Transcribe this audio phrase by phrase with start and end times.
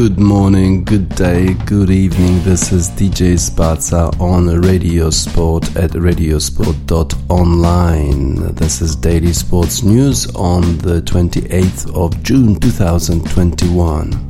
[0.00, 2.42] Good morning, good day, good evening.
[2.42, 8.54] This is DJ Spazza on Radio Sport at radiosport.online.
[8.54, 14.29] This is daily sports news on the 28th of June 2021.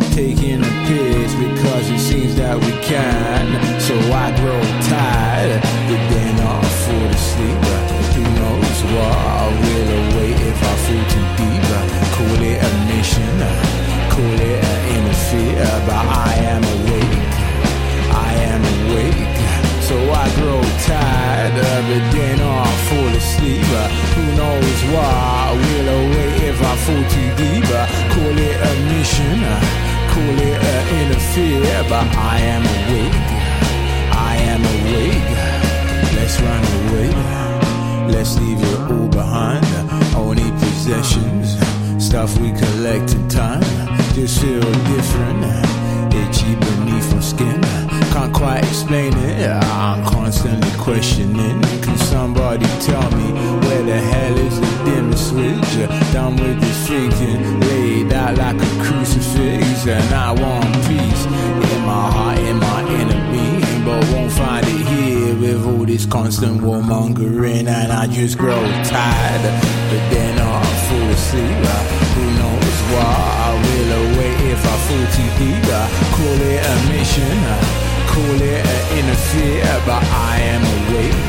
[0.11, 3.47] taking a piss because it seems that we can.
[3.79, 4.61] So I grow
[4.91, 7.63] tired, but then I fall asleep.
[8.15, 11.63] Who knows what I will await if I fall too deep?
[12.15, 13.37] Call it a mission,
[14.11, 17.23] call it an interfere, but I am awake.
[18.11, 19.31] I am awake.
[19.87, 23.71] So I grow tired it, then I fall asleep.
[24.15, 25.55] Who knows why?
[25.55, 27.67] Will await if I fall too deep.
[28.13, 29.39] Call it a mission,
[30.13, 33.29] call it an interfere, but I am awake.
[34.31, 35.31] I am awake.
[36.17, 37.09] Let's run away.
[38.13, 39.65] Let's leave it all behind.
[40.15, 41.57] Only possessions,
[42.03, 43.63] stuff we collect in time.
[44.13, 44.59] Just feel
[44.93, 45.80] different,
[46.41, 47.61] itchy beneath my skin.
[48.11, 49.49] Can't quite explain it.
[49.49, 51.61] I'm constantly questioning.
[51.81, 53.31] Can somebody tell me
[53.65, 56.13] where the hell is the dimmer switch?
[56.13, 62.11] Done with this thinking, laid out like a crucifix, and I want peace in my
[62.11, 67.67] heart, in my inner being, but won't find it here with all this constant warmongering,
[67.67, 69.80] and I just grow tired.
[69.91, 71.65] But then I fall asleep.
[72.15, 73.13] Who knows why
[73.47, 75.67] I will await if I fall too deep?
[76.15, 77.81] Call it a mission
[78.11, 81.23] call it an interfere, but I am awake.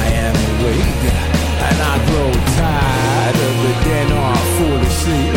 [0.00, 1.04] I am awake,
[1.66, 3.78] and I grow tired it.
[3.86, 5.34] Then I fall asleep.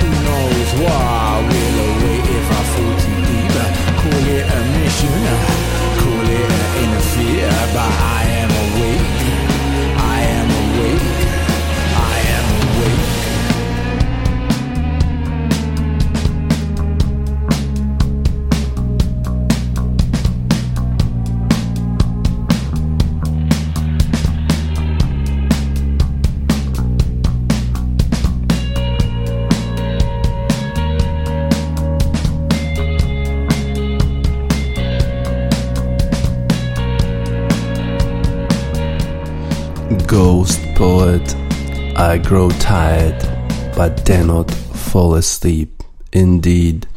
[0.00, 1.18] Who knows why?
[1.30, 2.97] I will await if I fall
[42.18, 43.16] I grow tired,
[43.76, 45.84] but dare not fall asleep.
[46.12, 46.88] Indeed,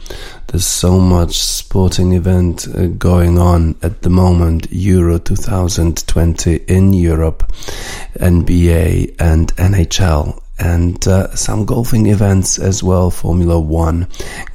[0.48, 4.66] there's so much sporting event uh, going on at the moment.
[4.72, 7.54] Euro 2020 in Europe,
[8.16, 13.12] NBA and NHL and uh, some golfing events as well.
[13.12, 14.08] Formula One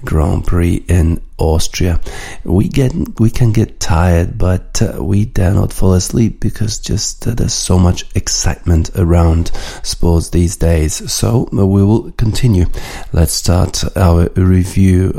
[0.04, 2.00] Grand Prix in Austria.
[2.44, 7.26] We get we can get tired, but uh, we dare not fall asleep because just
[7.26, 9.50] uh, there's so much excitement around
[9.82, 11.12] sports these days.
[11.12, 12.66] So uh, we will continue.
[13.12, 15.12] Let's start our review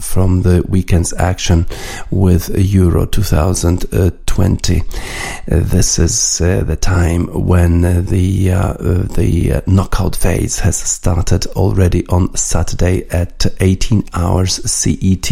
[0.00, 1.66] from the weekend's action
[2.10, 4.82] with Euro 2020.
[5.46, 12.06] this is uh, the time when uh, the uh, the knockout phase has started already
[12.08, 15.30] on Saturday at 18 hours CET.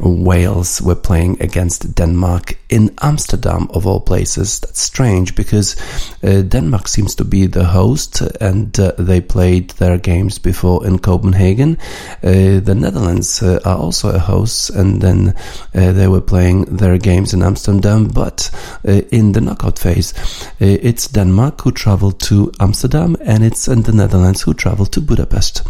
[0.00, 4.60] Wales were playing against Denmark in Amsterdam, of all places.
[4.60, 5.76] That's strange because
[6.22, 10.98] uh, Denmark seems to be the host and uh, they played their games before in
[10.98, 11.78] Copenhagen.
[12.22, 15.34] Uh, the Netherlands uh, are also a host and then
[15.74, 18.50] uh, they were playing their games in Amsterdam, but
[18.86, 20.12] uh, in the knockout phase,
[20.58, 25.62] it's Denmark who traveled to Amsterdam and it's in the Netherlands who traveled to Budapest.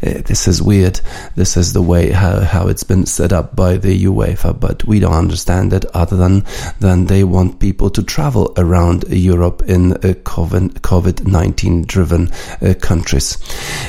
[0.00, 1.00] this is weird.
[1.36, 5.00] This is the way how, how it's been set up by the UEFA, but we
[5.00, 6.44] don't understand it other than
[6.80, 12.30] than they want people to travel around Europe in uh, COVID 19 driven
[12.62, 13.38] uh, countries.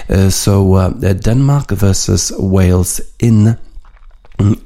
[0.10, 3.58] Uh, so Denmark versus Wales in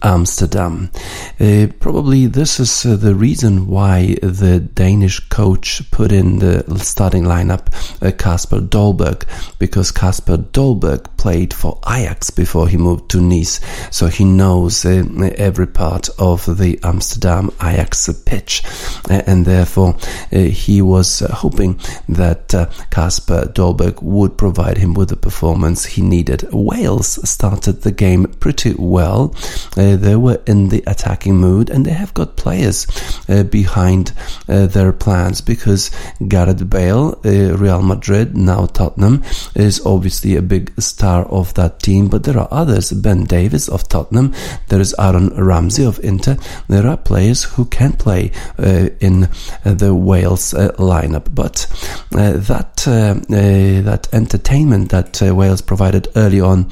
[0.03, 0.91] Amsterdam.
[1.39, 7.23] Uh, probably this is uh, the reason why the Danish coach put in the starting
[7.23, 7.73] lineup
[8.17, 9.25] Kasper uh, Dolberg,
[9.57, 13.59] because Kasper Dolberg played for Ajax before he moved to Nice,
[13.89, 15.03] so he knows uh,
[15.37, 18.61] every part of the Amsterdam Ajax pitch,
[19.09, 19.95] uh, and therefore
[20.31, 21.79] uh, he was hoping
[22.09, 22.49] that
[22.91, 26.47] Kasper Dolberg would provide him with the performance he needed.
[26.51, 29.33] Wales started the game pretty well.
[29.77, 32.87] Uh, they were in the attacking mood and they have got players
[33.29, 34.11] uh, behind
[34.47, 35.91] uh, their plans because
[36.27, 39.23] Gareth Bale, uh, Real Madrid, now Tottenham,
[39.55, 42.91] is obviously a big star of that team, but there are others.
[42.91, 44.33] Ben Davies of Tottenham,
[44.69, 46.37] there is Aaron Ramsey of Inter.
[46.67, 49.29] There are players who can play uh, in
[49.63, 51.67] the Wales lineup, but
[52.11, 56.69] that that entertainment that Wales provided early on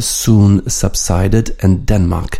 [0.00, 2.31] soon subsided, and Denmark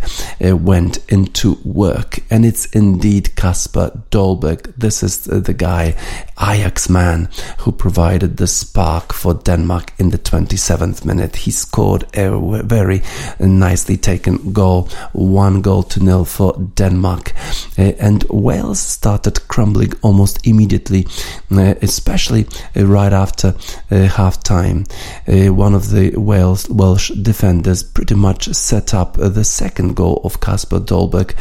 [0.45, 2.21] uh, went into work.
[2.31, 4.73] And it's indeed Kasper Dolberg.
[4.77, 5.95] This is the guy,
[6.41, 7.29] Ajax man,
[7.59, 11.37] who provided the spark for Denmark in the 27th minute.
[11.37, 13.03] He scored a very
[13.41, 17.33] nicely taken goal, one goal to nil for Denmark.
[17.79, 21.07] Uh, and Wales started crumbling almost immediately,
[21.51, 22.47] uh, especially
[22.77, 23.55] uh, right after
[23.91, 24.85] uh, half time.
[25.27, 30.41] Uh, one of the Wales Welsh defenders pretty much set up the second goal of
[30.41, 31.35] Kasper Dolberg,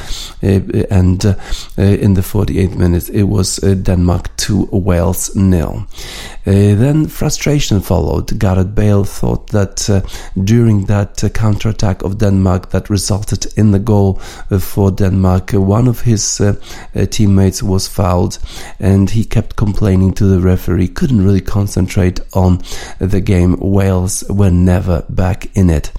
[0.43, 1.35] uh, uh, and uh,
[1.77, 5.85] uh in the 48th minute it was uh, Denmark 2, Wales nil.
[6.45, 8.39] Uh, then frustration followed.
[8.39, 10.03] Gareth Bale thought that
[10.43, 14.15] during that counter-attack of Denmark that resulted in the goal
[14.59, 16.41] for Denmark, one of his
[17.11, 18.39] teammates was fouled,
[18.79, 20.87] and he kept complaining to the referee.
[20.87, 22.61] Couldn't really concentrate on
[22.99, 23.55] the game.
[23.59, 25.91] Wales were never back in it.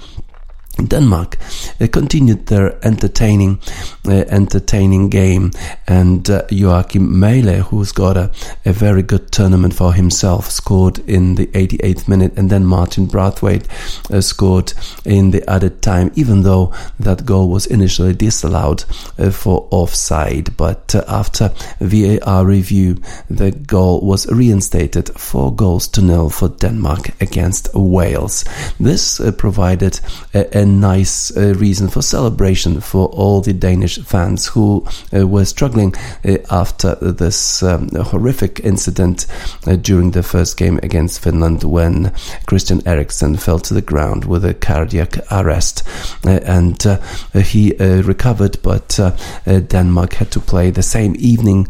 [0.81, 1.37] Denmark
[1.81, 3.61] uh, continued their entertaining,
[4.07, 5.51] uh, entertaining game,
[5.87, 8.31] and uh, Joachim Mæhle, who's got a,
[8.65, 13.69] a, very good tournament for himself, scored in the 88th minute, and then Martin Braithwaite
[14.11, 14.73] uh, scored
[15.05, 18.85] in the added time, even though that goal was initially disallowed
[19.19, 20.57] uh, for offside.
[20.57, 22.97] But uh, after VAR review,
[23.29, 28.45] the goal was reinstated, four goals to nil for Denmark against Wales.
[28.81, 30.01] This provided
[30.33, 35.45] a, a nice uh, reason for celebration for all the Danish fans who uh, were
[35.45, 35.93] struggling
[36.25, 39.27] uh, after this um, horrific incident
[39.67, 42.13] uh, during the first game against Finland when
[42.47, 45.83] Christian Eriksen fell to the ground with a cardiac arrest.
[46.25, 46.99] Uh, and uh,
[47.41, 47.73] he
[48.13, 49.01] recovered but
[49.47, 51.67] Denmark had to play the same evening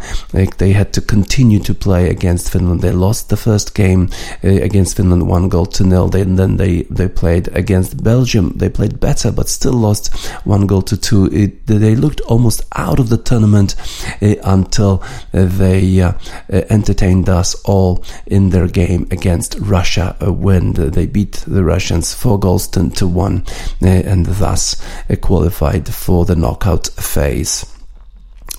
[0.59, 2.83] they had to continue to play against Finland.
[2.83, 4.11] They lost the first game
[4.43, 6.09] against Finland one goal to nil.
[6.09, 8.53] They, and then they, they played against Belgium.
[8.57, 10.13] They played played better, but still lost
[10.45, 11.27] one goal to two.
[11.27, 13.77] It, they looked almost out of the tournament
[14.21, 16.15] uh, until uh, they uh,
[16.49, 22.67] entertained us all in their game against Russia when they beat the Russians four goals
[22.67, 23.45] to one
[23.81, 24.83] and thus
[25.21, 27.72] qualified for the knockout phase.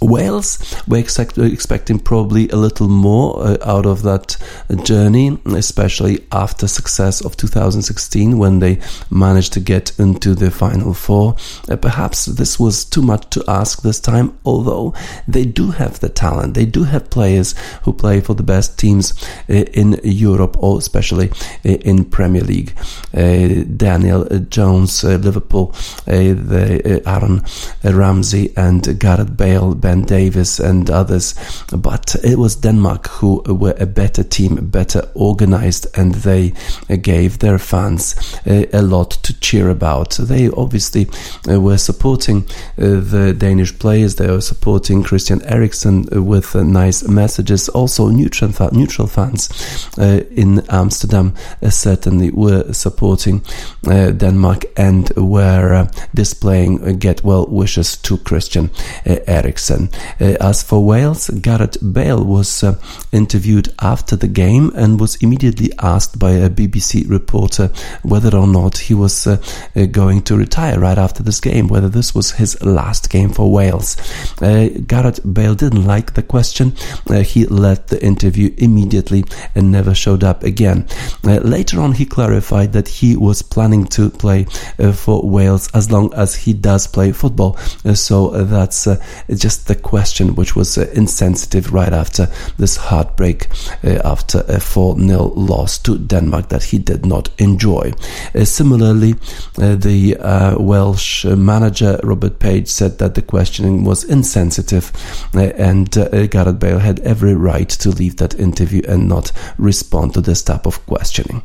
[0.03, 4.37] Wales, we're expect, expecting probably a little more uh, out of that
[4.83, 8.79] journey, especially after success of 2016 when they
[9.09, 11.35] managed to get into the final four.
[11.69, 14.93] Uh, perhaps this was too much to ask this time, although
[15.27, 16.53] they do have the talent.
[16.53, 19.13] They do have players who play for the best teams
[19.49, 21.29] uh, in Europe, or especially
[21.65, 22.73] uh, in Premier League.
[23.13, 25.73] Uh, Daniel Jones, uh, Liverpool,
[26.05, 27.43] the Aaron
[27.83, 31.35] Ramsey and Gareth Bale, Ben Davies and others.
[31.71, 36.53] But it was Denmark who were a better team, better organized, and they
[37.01, 40.11] gave their fans a lot to cheer about.
[40.11, 41.07] They obviously
[41.49, 42.45] uh, were supporting
[42.77, 44.15] uh, the Danish players.
[44.15, 47.69] They were supporting Christian Eriksen with nice messages.
[47.69, 49.49] Also, neutral neutral fans
[49.97, 51.33] uh, in Amsterdam
[51.69, 53.41] certainly were supporting
[53.83, 58.69] Denmark and were displaying get well wishes to Christian
[59.05, 59.82] Eriksen.
[60.19, 62.79] Uh, as for Wales, Gareth Bale was uh,
[63.11, 67.67] interviewed after the game and was immediately asked by a BBC reporter
[68.03, 69.41] whether or not he was uh,
[69.75, 73.51] uh, going to retire right after this game, whether this was his last game for
[73.51, 73.97] Wales.
[74.41, 76.73] Uh, Gareth Bale didn't like the question.
[77.09, 79.23] Uh, he left the interview immediately
[79.55, 80.87] and never showed up again.
[81.23, 84.45] later on, he clarified that he was planning to play
[84.93, 87.57] for Wales as long as he does play football.
[87.93, 88.87] so that's
[89.29, 92.27] just the question, which was uh, insensitive right after
[92.57, 93.47] this heartbreak
[93.83, 97.91] uh, after a 4 0 loss to Denmark that he did not enjoy.
[98.35, 99.15] Uh, similarly,
[99.61, 104.91] uh, the uh, Welsh manager Robert Page said that the questioning was insensitive
[105.35, 110.21] uh, and Gareth Bale had every right to leave that interview and not respond to
[110.21, 111.41] this type of questioning.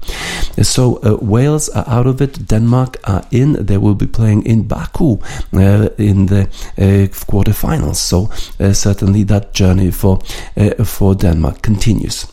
[0.62, 5.18] So Wales are out of it, Denmark are in, they will be playing in Baku
[5.52, 6.48] in the
[7.26, 7.96] quarterfinals.
[8.08, 10.18] So uh, certainly that journey for
[10.56, 12.26] uh, for Denmark continues.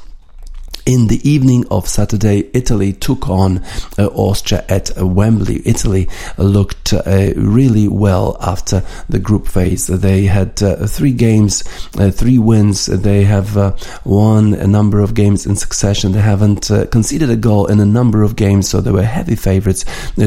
[0.85, 3.63] In the evening of Saturday, Italy took on
[3.97, 5.63] uh, Austria at Wembley.
[5.65, 9.87] Italy looked uh, really well after the group phase.
[9.87, 11.63] They had uh, three games,
[11.97, 12.85] uh, three wins.
[12.85, 16.11] They have uh, won a number of games in succession.
[16.11, 19.35] They haven't uh, conceded a goal in a number of games, so they were heavy
[19.35, 19.85] favorites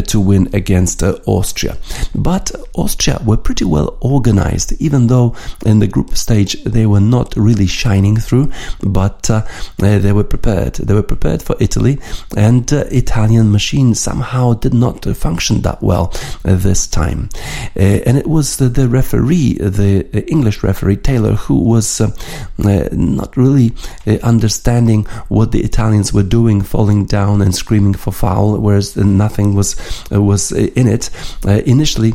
[0.09, 1.77] to win against Austria.
[2.17, 7.37] But Austria were pretty well organized, even though in the group stage they were not
[7.37, 8.51] really shining through,
[8.83, 9.31] but
[9.79, 10.75] they were prepared prepared.
[10.75, 11.99] They were prepared for Italy,
[12.37, 16.13] and uh, Italian machine somehow did not uh, function that well
[16.45, 17.29] uh, this time.
[17.77, 22.09] Uh, and it was the, the, referee, the uh, English referee Taylor, who was uh,
[22.93, 23.73] not really
[24.23, 29.77] understanding what the Italians were doing, falling down and screaming for foul, whereas nothing was
[30.11, 31.11] was in it.
[31.45, 32.13] initially,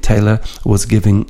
[0.00, 1.24] Taylor was giving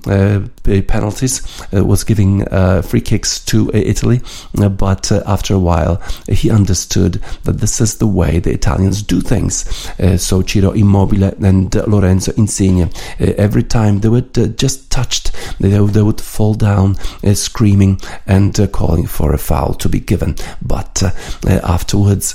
[0.87, 1.43] penalties,
[1.73, 2.45] was giving
[2.83, 4.21] free kicks to Italy,
[4.55, 9.65] but after a while he understood that this is the way the Italians do things.
[9.99, 14.91] Uh, so Ciro Immobile and uh, Lorenzo Insigne, uh, every time they were uh, just
[14.91, 19.89] touched, they, they would fall down uh, screaming and uh, calling for a foul to
[19.89, 20.37] be given.
[20.63, 21.03] But
[21.47, 22.35] afterwards,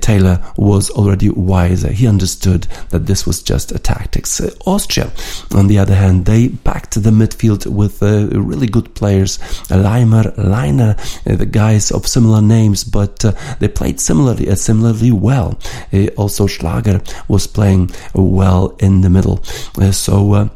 [0.00, 1.92] Taylor was already wiser.
[1.92, 4.40] He understood that this was just a tactics.
[4.66, 5.10] Austria,
[5.54, 9.38] on the other hand, they backed the midfield with really good players.
[9.68, 13.24] Laimer, Lainer, the guys of similar names, but
[13.58, 15.58] they played similarly, uh, similarly well.
[15.92, 19.42] Uh, also, Schlager was playing well in the middle.
[19.78, 20.50] Uh, so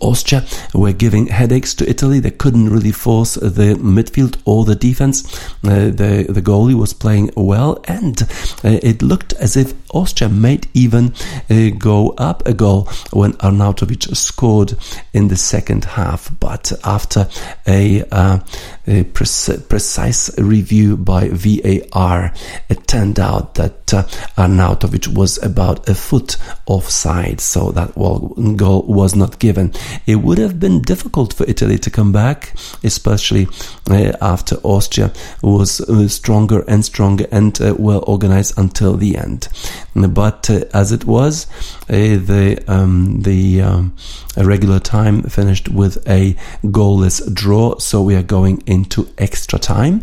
[0.00, 2.20] Austria were giving headaches to Italy.
[2.20, 5.22] They couldn't really force the midfield or the defense.
[5.64, 8.22] Uh, the the goalie was playing well, and
[8.64, 11.14] uh, it looked as if Austria might even
[11.50, 14.74] uh, go up a goal when Arnautovic scored
[15.12, 16.30] in the second half.
[16.40, 17.28] But after
[17.66, 18.40] a, uh,
[18.86, 22.32] a pre- precise review by VAR,
[22.68, 24.02] it turned out that uh,
[24.36, 26.36] Arnautovic was about a foot
[26.66, 29.71] offside, so that goal was not given.
[30.06, 33.48] It would have been difficult for Italy to come back, especially
[33.90, 35.12] uh, after Austria
[35.42, 39.48] was uh, stronger and stronger and uh, well organized until the end.
[39.94, 41.46] But uh, as it was,
[41.88, 43.96] uh, the um, the um,
[44.36, 50.02] regular time finished with a goalless draw, so we are going into extra time.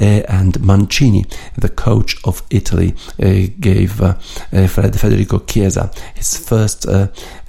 [0.00, 2.94] Uh, and Mancini, the coach of Italy,
[3.60, 3.92] gave
[4.50, 6.86] Federico Chiesa his first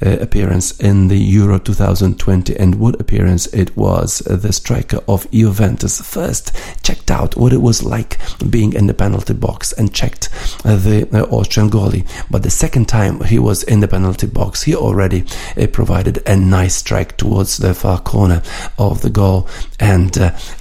[0.05, 4.25] uh, appearance in the Euro 2020 and what appearance it was.
[4.27, 8.19] Uh, the striker of Juventus first checked out what it was like
[8.49, 10.29] being in the penalty box and checked
[10.63, 12.07] uh, the uh, Austrian goalie.
[12.29, 15.25] But the second time he was in the penalty box, he already
[15.71, 18.41] provided a nice strike towards the far corner
[18.77, 19.47] of the goal,
[19.79, 20.15] and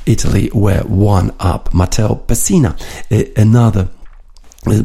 [0.06, 1.72] Italy were one up.
[1.74, 2.76] Matteo Pessina,
[3.36, 3.88] another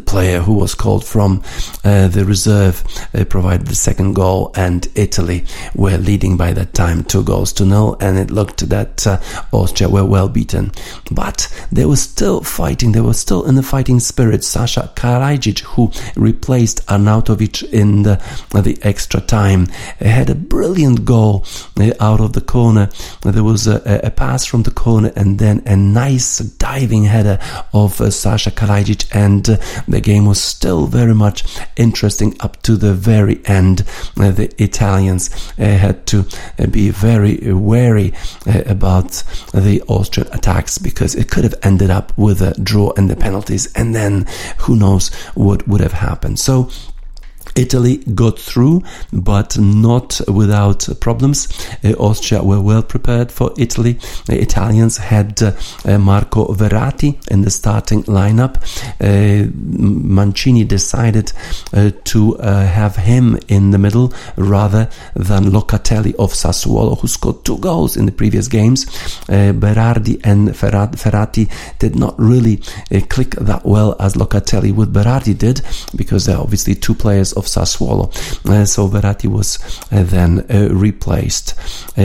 [0.06, 1.44] player who was called from
[1.84, 2.84] uh, the reserve
[3.14, 5.46] uh, provided the second goal and Italy
[5.76, 9.20] were leading by that time two goals to nil and it looked that uh,
[9.52, 10.72] Austria were well beaten.
[11.12, 14.44] But they were still fighting they were still in the fighting spirit.
[14.44, 18.16] Sasha Kalajdzic who replaced Arnautovic in the,
[18.52, 19.68] the extra time
[20.00, 21.46] had a brilliant goal
[21.80, 22.90] uh, out of the corner.
[23.22, 27.40] There was a, a, pass from the corner and then a nice diving header
[27.74, 29.58] of uh, Sasha Kalajdzic and uh,
[29.88, 31.44] the game was still very much
[31.76, 33.84] interesting up to the very end.
[34.18, 36.26] Uh, the Italians uh, had to
[36.58, 38.14] uh, be very wary
[38.48, 39.24] uh, about
[39.54, 43.72] the Austrian attacks because it could have ended up with a draw and the penalties,
[43.74, 44.26] and then
[44.60, 46.40] who knows what would have happened.
[46.40, 46.70] So
[47.56, 51.48] Italy got through, but not without problems.
[51.84, 53.94] Uh, Austria were well prepared for Italy.
[54.26, 58.58] The Italians had uh, Marco Verratti in the starting lineup.
[59.00, 61.32] Uh, Mancini decided
[61.74, 67.44] uh, to uh, have him in the middle rather than Locatelli of Sassuolo, who scored
[67.44, 68.86] two goals in the previous games.
[69.28, 72.58] Uh, Berardi and Verratti did not really
[73.10, 75.62] click that well as Locatelli with Berardi did,
[75.96, 78.10] because they're obviously two players of Sassuolo.
[78.46, 79.60] Uh, so Verratti was
[79.92, 81.56] uh, then uh, replaced.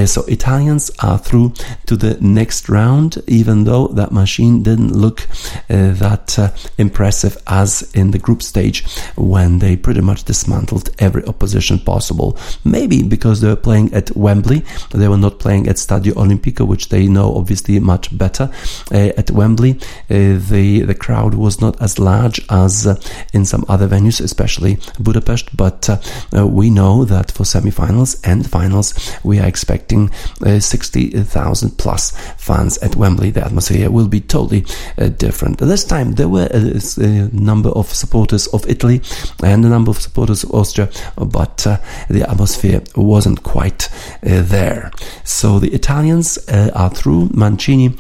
[0.07, 1.53] so Italians are through
[1.87, 5.27] to the next round, even though that machine didn't look
[5.69, 8.85] that impressive as in the group stage
[9.17, 12.39] when they pretty much dismantled every opposition possible.
[12.65, 16.89] Maybe because they were playing at Wembley, they were not playing at Stadio Olimpico, which
[16.89, 18.51] they know obviously much better.
[18.93, 19.73] Uh, at Wembley,
[20.11, 23.01] uh, the the crowd was not as large as uh,
[23.33, 25.24] in some other venues, especially Budapest.
[25.25, 25.99] Budapest, but uh,
[26.37, 30.11] uh, we know that for semi-finals and finals we are expecting
[30.45, 33.31] uh, 60,000 plus fans at Wembley.
[33.31, 34.67] The atmosphere will be totally
[34.99, 35.59] uh, different.
[35.59, 39.01] This time there were uh, a, a, uh, number of supporters of Italy
[39.43, 41.67] and a number of supporters of Austria, but
[42.09, 43.89] the atmosphere wasn't quite
[44.23, 44.91] there.
[45.25, 47.31] So the Italians are through.
[47.35, 47.97] Mancini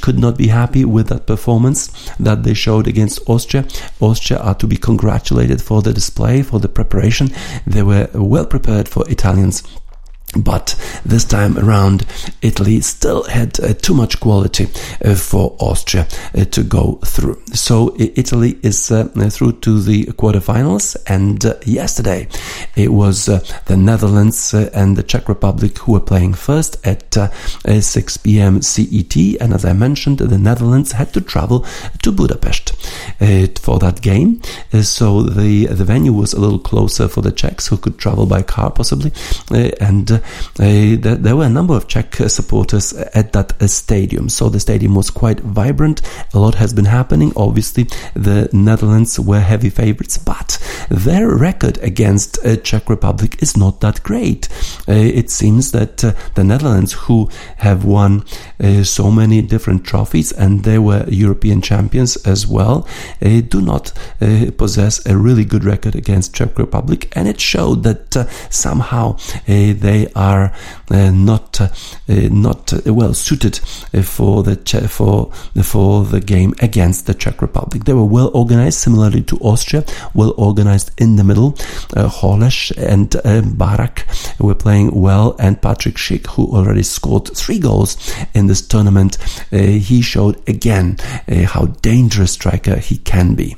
[0.00, 3.66] could not be happy with that performance that they showed against Austria.
[4.00, 7.30] Austria are to be congratulated for the display, for the preparation.
[7.66, 9.62] They were well prepared for Italians
[10.36, 10.74] but
[11.04, 12.06] this time around,
[12.42, 14.68] Italy still had uh, too much quality
[15.04, 17.40] uh, for Austria uh, to go through.
[17.52, 22.28] So Italy is uh, through to the quarterfinals, and uh, yesterday
[22.76, 27.16] it was uh, the Netherlands and the Czech Republic who were playing first at
[27.66, 28.62] 6 p.m.
[28.62, 29.16] CET.
[29.40, 31.66] And as I mentioned, the Netherlands had to travel
[32.02, 32.72] to Budapest
[33.58, 34.40] for that game.
[34.82, 38.42] so the the venue was a little closer for the Czechs who could travel by
[38.42, 39.12] car possibly,
[39.80, 40.20] and
[40.60, 44.28] Eh, there were a number of Czech supporters at that uh, stadium.
[44.28, 46.00] So the stadium was quite vibrant.
[46.32, 47.32] A lot has been happening.
[47.36, 47.84] Obviously,
[48.14, 50.58] the Netherlands were heavy favorites, but
[50.90, 54.48] their record against uh, Czech Republic is not that great.
[54.86, 55.98] it seems that
[56.34, 58.24] the Netherlands, who have won
[58.82, 62.86] so many different trophies and they were European champions as well,
[63.20, 63.92] do not
[64.56, 70.52] possess a really good record against Czech Republic, and it showed that somehow they are
[70.90, 71.68] uh, not uh,
[72.08, 73.56] not uh, well suited
[74.02, 74.56] for the
[74.88, 75.30] for
[75.62, 77.84] for the game against the Czech Republic.
[77.84, 81.56] They were well organized, similarly to Austria, well organized in the middle.
[81.96, 82.10] Uh,
[82.76, 84.06] and uh, Barak
[84.38, 87.96] were playing well, and Patrick Schick, who already scored three goals
[88.34, 89.18] in this tournament,
[89.52, 90.96] uh, he showed again
[91.46, 93.56] how dangerous striker he can be.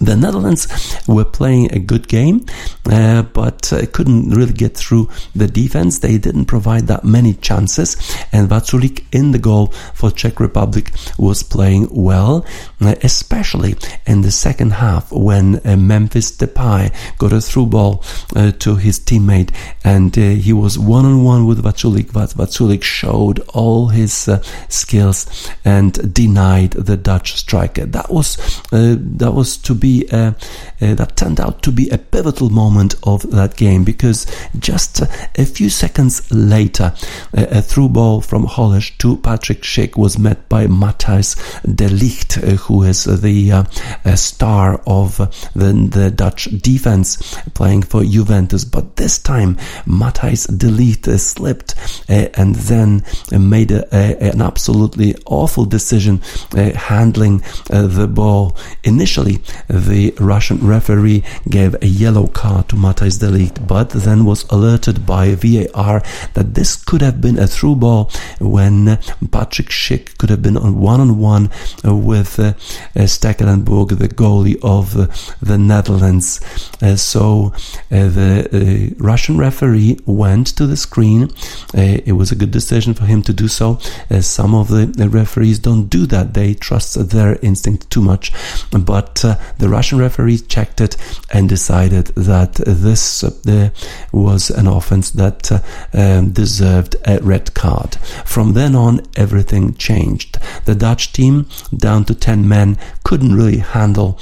[0.00, 0.66] The Netherlands
[1.06, 2.44] were playing a good game,
[2.86, 6.00] uh, but uh, couldn't really get through the defense.
[6.00, 7.96] They didn't provide that many chances,
[8.32, 12.44] and Vaclik in the goal for Czech Republic was playing well,
[12.80, 13.76] uh, especially
[14.06, 18.02] in the second half when uh, Memphis Depay got a through ball
[18.34, 19.54] uh, to his teammate,
[19.84, 22.06] and uh, he was one on one with Vaclik.
[22.10, 24.28] Vaclik showed all his
[24.68, 27.86] skills and denied the Dutch striker.
[27.86, 28.36] That was
[28.70, 30.34] that was to be be a,
[30.80, 34.26] that turned out to be a pivotal moment of that game because
[34.58, 35.02] just
[35.36, 36.94] a few seconds later,
[37.32, 42.34] a, a through ball from Holeš to Patrick Schick was met by Matthijs de Ligt,
[42.66, 45.16] who is the uh, star of
[45.54, 48.64] the, the Dutch defense playing for Juventus.
[48.64, 51.74] But this time, Matthijs de Ligt slipped
[52.08, 56.20] uh, and then made a, a, an absolutely awful decision
[56.56, 58.56] uh, handling uh, the ball.
[58.82, 59.40] Initially,
[59.80, 65.06] the Russian referee gave a yellow card to Matthijs de Ligt, but then was alerted
[65.06, 66.02] by VAR
[66.34, 68.10] that this could have been a through ball
[68.40, 68.98] when
[69.30, 71.50] Patrick Schick could have been on one on one
[71.84, 72.54] with uh,
[72.94, 75.06] Stekelenburg, the goalie of uh,
[75.40, 76.40] the Netherlands.
[76.82, 77.52] Uh, so
[77.90, 81.30] uh, the Russian referee went to the screen.
[81.74, 83.78] it was a good decision for him to do so.
[84.20, 88.32] some of the, the, referees don't do that; they trust their instinct too much.
[88.70, 89.14] But
[89.58, 90.96] the Russian referee checked it
[91.32, 93.22] and decided that this
[94.12, 95.50] was an offense that
[95.92, 97.96] um, deserved a red card.
[98.24, 100.38] From then on, everything changed.
[100.64, 101.46] The Dutch team,
[101.76, 104.18] down to 10 men, couldn't really handle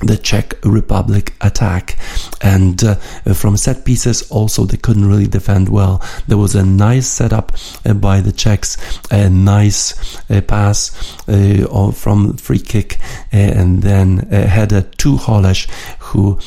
[0.00, 1.98] the Czech Republic attack.
[2.40, 2.94] And uh,
[3.34, 6.02] from set pieces, also, they couldn't really defend well.
[6.26, 7.52] There was a nice setup
[7.84, 8.76] uh, by the Czechs,
[9.10, 9.94] a nice
[10.30, 10.90] uh, pass
[11.28, 12.98] uh, from free kick,
[13.32, 15.68] uh, and then header to Holeš,
[16.10, 16.38] who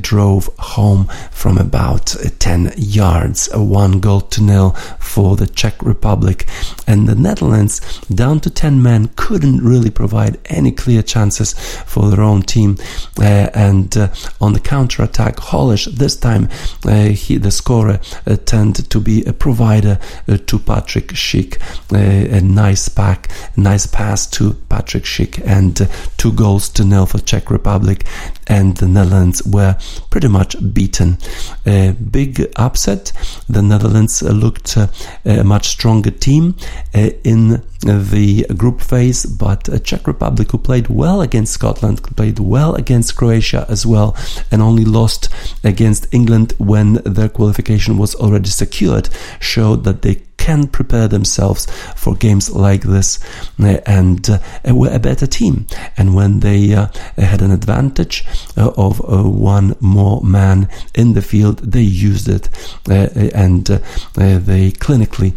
[0.00, 3.48] drove home from about 10 yards.
[3.54, 6.46] one goal to nil for the Czech Republic.
[6.86, 11.54] And the Netherlands, down to 10 men, couldn't really provide any clear chances
[11.86, 12.76] for their own team.
[13.18, 14.08] Uh, and uh,
[14.40, 16.48] on the counter attack, Holeš this time
[16.84, 17.98] uh, he the scorer
[18.44, 21.58] turned to be a provider to Patrick Schick.
[21.92, 27.50] a nice pack, nice pass to Patrick Schick, and two goals to nil for Czech
[27.50, 28.04] Republic,
[28.46, 29.05] and the Netherlands
[29.46, 29.76] were
[30.10, 31.18] pretty much beaten.
[31.66, 33.12] A big upset.
[33.48, 34.88] The Netherlands looked uh,
[35.24, 36.56] a much stronger team
[36.94, 42.74] uh, in the group phase, but Czech Republic, who played well against Scotland, played well
[42.74, 44.16] against Croatia as well,
[44.50, 45.28] and only lost
[45.62, 49.08] against England when their qualification was already secured,
[49.40, 53.18] showed that they can prepare themselves for games like this
[53.58, 55.66] uh, and uh, were a better team.
[55.96, 56.86] And when they uh,
[57.18, 58.24] had an advantage
[58.56, 62.48] uh, of uh, one more man in the field, they used it
[62.88, 63.66] uh, and
[64.14, 65.32] they clinically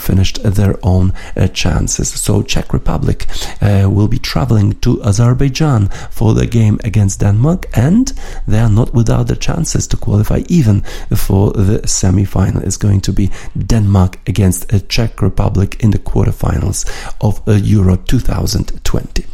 [0.00, 1.12] finished their own
[1.52, 2.08] chances.
[2.08, 3.26] So Czech Republic
[3.60, 8.12] will be traveling to Azerbaijan for the game against Denmark, and
[8.48, 10.80] they are not without the chances to qualify even
[11.14, 12.62] for the semi-final.
[12.62, 13.30] It's going to be
[13.66, 16.84] Denmark against the Czech Republic in the quarterfinals
[17.20, 19.24] of uh, Euro 2020.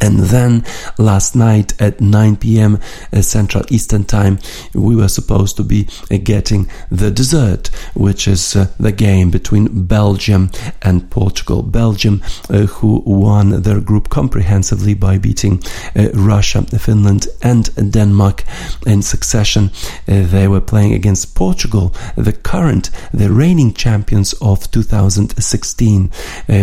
[0.00, 0.64] And then
[0.96, 2.78] last night at 9 p.m.
[3.12, 4.38] Uh, Central Eastern Time,
[4.74, 9.86] we were supposed to be uh, getting the dessert, which is uh, the game between
[9.86, 10.50] Belgium
[10.82, 11.62] and Portugal.
[11.62, 15.62] Belgium, uh, who won their group comprehensively by beating
[15.96, 18.44] uh, Russia, Finland, and Denmark
[18.86, 19.70] in succession.
[20.06, 26.10] Uh, they were playing against Portugal, the current, the reigning champions of 2016.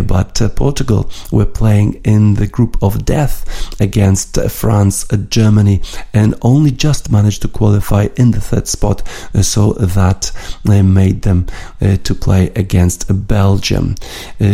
[0.07, 5.81] but Portugal were playing in the group of death death against France, Germany,
[6.13, 8.97] and only just managed to qualify in the third spot,
[9.33, 10.31] uh, so that
[10.69, 11.47] uh, made them
[11.81, 13.95] uh, to play against Belgium.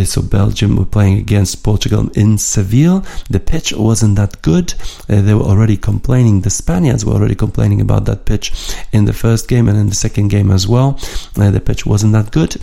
[0.05, 3.03] so Belgium were playing against Portugal in Seville.
[3.29, 4.73] The pitch wasn't that good.
[5.07, 6.41] they were already complaining.
[6.41, 8.45] The Spaniards were already complaining about that pitch
[8.91, 10.91] in the first game and in the second game as well.
[11.35, 12.55] the pitch wasn't that good,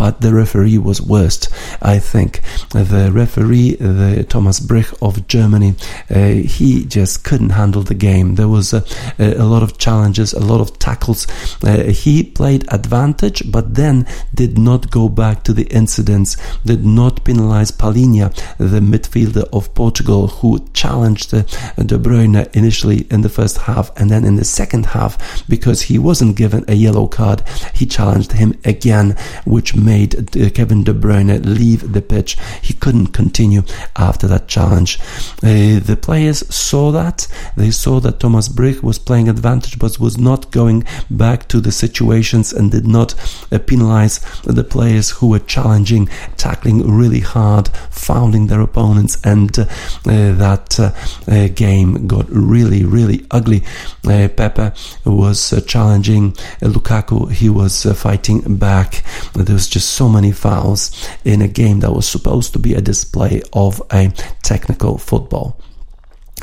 [0.00, 1.42] but the referee was worst.
[1.82, 2.40] I think
[2.72, 5.74] the referee, the Thomas Brych of Germany Germany,
[6.10, 8.36] uh, he just couldn't handle the game.
[8.36, 8.84] There was a,
[9.18, 11.26] a lot of challenges, a lot of tackles.
[11.64, 17.24] Uh, he played advantage, but then did not go back to the incidents, did not
[17.24, 21.42] penalize Palhinha, the midfielder of Portugal, who challenged uh,
[21.76, 25.98] De Bruyne initially in the first half and then in the second half because he
[25.98, 27.42] wasn't given a yellow card.
[27.74, 32.36] He challenged him again, which made Kevin De Bruyne leave the pitch.
[32.62, 33.62] He couldn't continue
[33.96, 35.00] after that challenge.
[35.42, 37.26] Uh, the players saw that.
[37.56, 41.72] They saw that Thomas Brych was playing advantage but was not going back to the
[41.72, 43.14] situations and did not
[43.50, 49.62] uh, penalize the players who were challenging, tackling really hard, fouling their opponents, and uh,
[50.06, 53.62] uh that uh, game got really, really ugly.
[54.02, 54.70] Pepe
[55.04, 59.02] was challenging Lukaku, he was fighting back.
[59.34, 60.90] There was just so many fouls
[61.24, 64.08] in a game that was supposed to be a display of a
[64.42, 65.56] technical football football.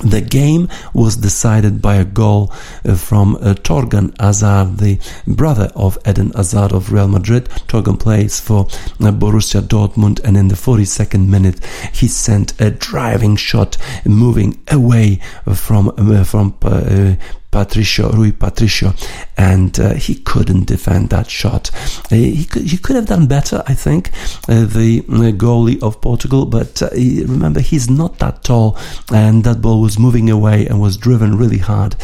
[0.04, 2.54] The game was decided by a goal
[2.86, 7.46] uh, from uh, Thorgan Hazard, the brother of Eden Hazard of Real Madrid.
[7.68, 8.68] Thorgan plays for
[9.00, 15.20] uh, Borussia Dortmund, and in the 42nd minute, he sent a driving shot, moving away
[15.56, 17.16] from uh, from uh,
[17.52, 18.94] Patricio, Rui Patricio,
[19.38, 21.72] and uh, he couldn't defend that shot.
[22.12, 24.12] Uh, he, could, he could have done better, I think,
[24.50, 28.78] uh, the uh, goalie of Portugal, but he, remember, he's not that tall,
[29.14, 31.96] and that ball was moving away and was driven really hard.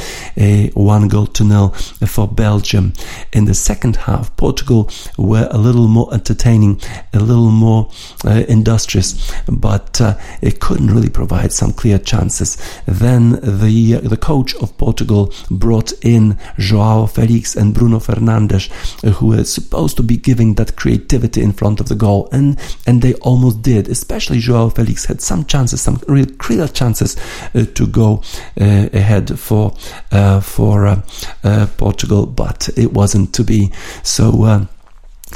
[0.74, 2.94] one goal to nil for Belgium.
[3.34, 6.80] In the second half, Portugal were a little more entertaining,
[7.14, 7.92] a little more
[8.24, 10.00] industrious, but
[10.42, 12.58] it couldn't really provide some clear chances.
[12.86, 18.70] Then the the coach of Portugal brought in Joao Felix and Bruno Fernandes,
[19.16, 23.02] who were supposed to be giving that creativity in front of the goal, and and
[23.02, 23.88] they almost did.
[23.88, 27.18] Especially Joao Felix had some chances, some real clear chances
[27.56, 28.22] uh, to go
[28.60, 29.74] uh, ahead for
[30.12, 31.02] uh, for uh,
[31.44, 33.72] uh, Portugal, but it wasn't to be.
[34.04, 34.68] So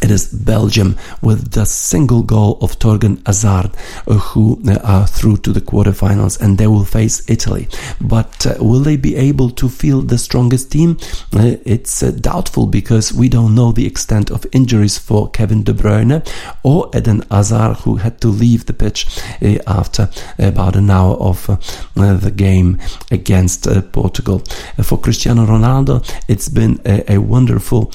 [0.02, 3.72] it is Belgium with the single goal of Thorgan Hazard
[4.08, 7.68] uh, who uh, are through to the quarterfinals and they will face Italy.
[8.00, 10.98] But uh, will they be able to field the strongest team?
[11.34, 15.74] Uh, it's uh, doubtful because we don't know the extent of injuries for Kevin De
[15.74, 16.22] Bruyne
[16.64, 19.08] or Eden Hazard who had to leave the pitch
[19.42, 21.48] uh, after about an hour of
[21.96, 22.80] the game
[23.12, 24.40] against Portugal.
[24.84, 27.92] for Cristiano Ronaldo, it's been a, a wonderful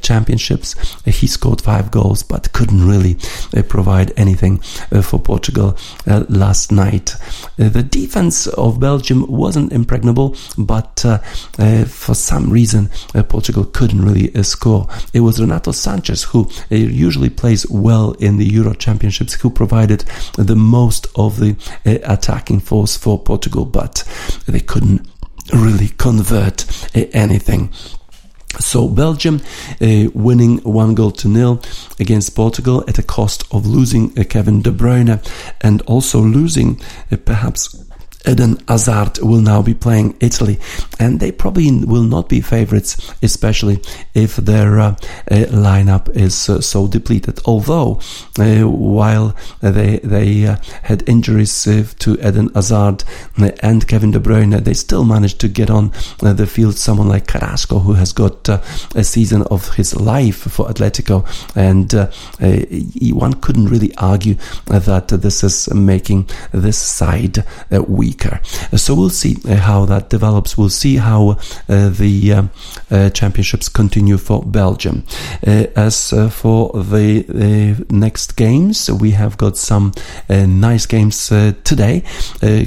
[0.00, 0.74] championships.
[1.04, 3.16] He's scored five goals but couldn't really
[3.56, 4.60] uh, provide anything
[4.92, 5.76] uh, for Portugal
[6.06, 7.16] uh, last night.
[7.58, 11.18] Uh, the defense of Belgium wasn't impregnable, but uh,
[11.58, 12.88] uh, for some reason
[13.28, 14.86] Portugal couldn't really score.
[15.12, 20.04] It was Renato Sanches who usually plays well in the Euro Championships who provided
[20.38, 21.56] the most of the
[22.04, 24.04] attacking force for Portugal, but
[24.46, 25.08] they couldn't
[25.52, 27.72] really convert anything.
[28.60, 29.40] So Belgium
[29.80, 31.62] uh, winning one goal to nil
[31.98, 35.20] against Portugal at a cost of losing uh, Kevin De Bruyne
[35.60, 37.74] and also losing uh, perhaps
[38.26, 40.58] Eden Hazard will now be playing Italy,
[40.98, 43.80] and they probably will not be favourites, especially
[44.14, 44.96] if their uh,
[45.30, 47.40] uh, lineup is uh, so depleted.
[47.44, 48.00] Although,
[48.38, 53.04] uh, while they they uh, had injuries to Eden Hazard
[53.60, 56.76] and Kevin De Bruyne, they still managed to get on the field.
[56.76, 61.24] Someone like Carrasco, who has got a season of his life for Atletico,
[61.56, 61.92] and
[63.14, 67.44] one couldn't really argue that this is making this side
[67.88, 68.40] weak weaker.
[68.72, 70.58] Uh, so we'll see uh, how that develops.
[70.58, 72.42] We'll see how uh, the uh,
[72.90, 75.04] uh, championships continue for Belgium.
[75.46, 79.92] Uh, as for the next games, we have got some
[80.28, 81.28] nice games
[81.64, 82.02] today.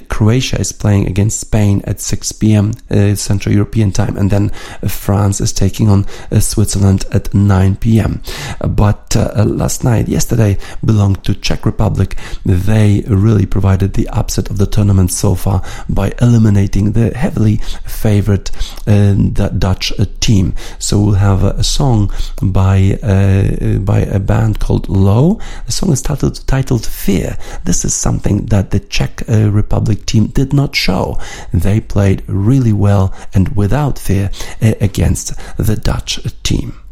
[0.10, 2.74] Croatia is playing against Spain at 6 p.m.
[3.16, 4.50] Central European time, and then
[4.88, 6.06] France is taking on
[6.40, 8.22] Switzerland at 9 p.m.
[8.60, 12.16] But last night, yesterday, belonged to Czech Republic.
[12.46, 18.52] They really provided the upset of the tournament so far by eliminating the heavily favored
[18.88, 20.54] uh, Dutch uh, team.
[20.80, 25.40] So we'll have a, song by uh, by a band called Low.
[25.66, 27.38] The song is titled titled Fear.
[27.64, 31.20] This is something that the Czech Republic team did not show.
[31.54, 34.30] They played really well and without fear
[34.62, 36.85] against the Dutch team.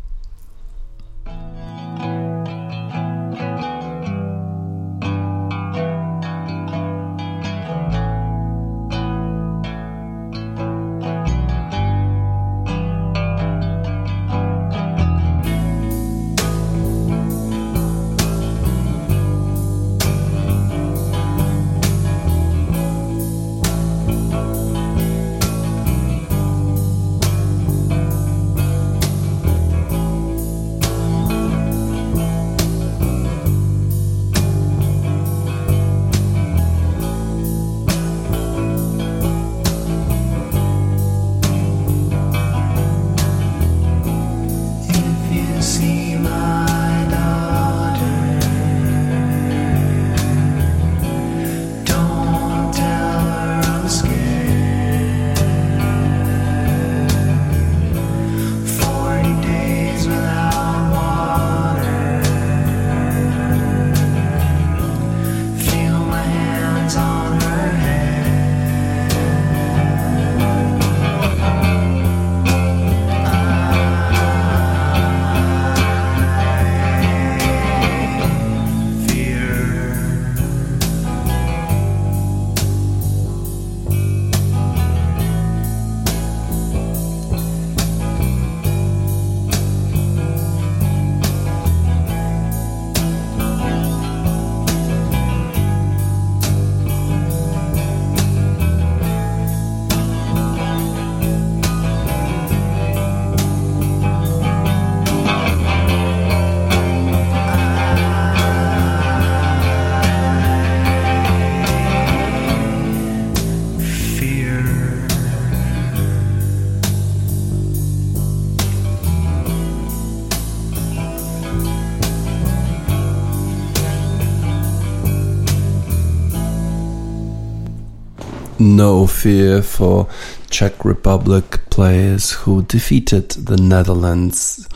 [128.84, 130.08] No fear for
[130.50, 134.68] Czech Republic players who defeated the Netherlands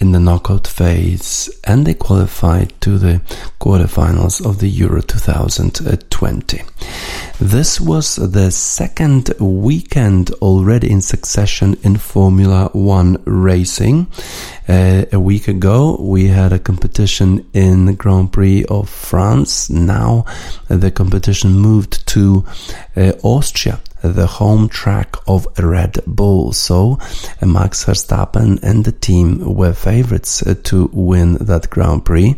[0.00, 3.20] in the knockout phase and they qualified to the
[3.60, 6.62] quarterfinals of the Euro 2020.
[7.44, 14.06] This was the second weekend already in succession in Formula One racing.
[14.66, 19.68] Uh, a week ago, we had a competition in the Grand Prix of France.
[19.68, 20.24] Now,
[20.68, 22.46] the competition moved to
[22.96, 23.78] uh, Austria
[24.12, 26.52] the home track of Red Bull.
[26.52, 26.98] So
[27.40, 32.36] uh, Max Verstappen and the team were favorites uh, to win that Grand Prix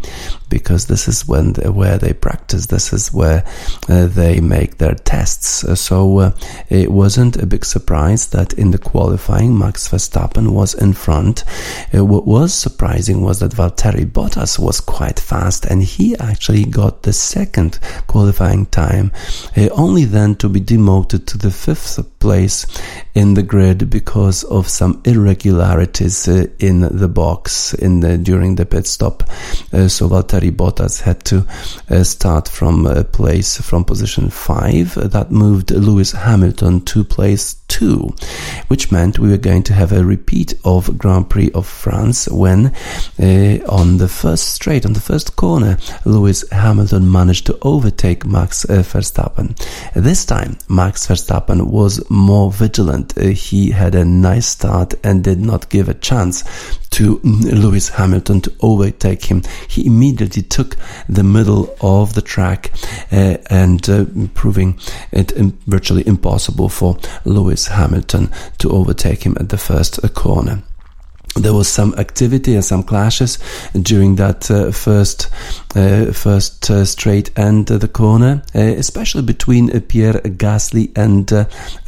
[0.48, 2.66] because this is when they, where they practice.
[2.66, 3.44] This is where
[3.88, 5.64] uh, they make their tests.
[5.64, 6.32] Uh, so uh,
[6.68, 11.44] it wasn't a big surprise that in the qualifying Max Verstappen was in front.
[11.94, 17.02] Uh, what was surprising was that Valtteri Bottas was quite fast and he actually got
[17.02, 19.10] the second qualifying time,
[19.72, 22.66] only then to be demoted to the fifth place
[23.14, 28.66] in the grid because of some irregularities uh, in the box in the, during the
[28.66, 29.22] pit stop.
[29.72, 31.46] Uh, so Valtteri Bottas had to
[31.90, 34.94] uh, start from a place from position five.
[34.94, 38.14] That moved Lewis Hamilton to place two,
[38.68, 42.72] which meant we were going to have a repeat of Grand Prix of France when
[43.20, 48.64] uh, on the first straight, on the first corner, Lewis Hamilton managed to overtake Max
[48.64, 49.56] uh, Verstappen.
[49.94, 53.16] This time, Max Verstappen was more vigilant.
[53.18, 56.44] Uh, he had a nice start and did not give a chance
[56.90, 59.42] to Lewis Hamilton to overtake him.
[59.68, 60.76] He immediately took
[61.08, 62.72] the middle of the track
[63.12, 64.78] uh, and uh, proving
[65.12, 65.32] it
[65.66, 70.62] virtually impossible for Lewis Hamilton to overtake him at the first corner
[71.36, 73.38] there was some activity and some clashes
[73.82, 75.30] during that uh, first
[75.76, 81.44] uh, first uh, straight and the corner, uh, especially between uh, Pierre Gasly and uh,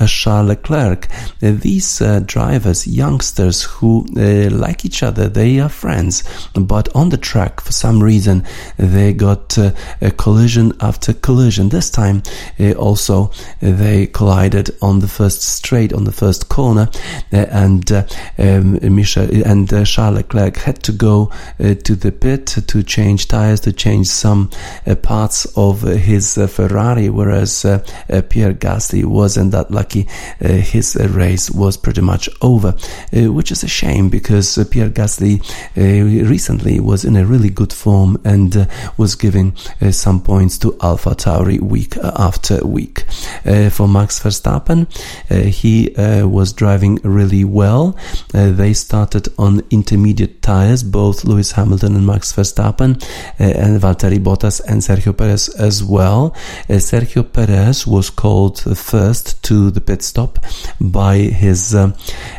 [0.06, 1.08] Charles Leclerc.
[1.40, 4.04] these drivers, youngsters who
[4.50, 6.22] like each other, they are friends,
[6.54, 8.44] but on the track, for some reason,
[8.76, 11.70] they got a collision after collision.
[11.70, 12.22] This time,
[12.76, 13.30] also,
[13.60, 16.90] they collided on the first straight, on the first corner,
[17.32, 17.90] and
[18.38, 23.28] um, Michel and uh, Charles Leclerc had to go uh, to the pit to change
[23.28, 24.50] tires, to change some
[24.86, 27.78] uh, parts of uh, his uh, Ferrari, whereas uh,
[28.28, 30.08] Pierre Gasly wasn't that lucky.
[30.40, 32.72] his race was pretty much over,
[33.12, 35.42] which is a shame because Pierre Gasly
[35.76, 39.56] recently was in a really good form and was giving
[39.90, 43.04] some points to Alpha Tauri week after week.
[43.70, 44.86] for Max Verstappen,
[45.30, 45.92] he
[46.24, 47.96] was driving really well.
[48.32, 53.02] they started on intermediate tires, both Lewis Hamilton and Max Verstappen,
[53.40, 56.34] uh, and Valtteri Bottas and Sergio Perez as well.
[56.68, 60.38] Uh, Sergio Perez was called first to the pit stop
[60.80, 61.92] by his uh,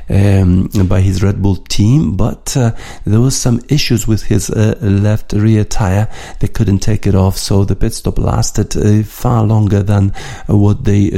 [0.09, 2.71] um, by his Red Bull team, but uh,
[3.05, 6.07] there was some issues with his uh, left rear tire.
[6.39, 8.73] They couldn't take it off, so the pit stop lasted
[9.05, 10.09] far longer than
[10.47, 11.09] what they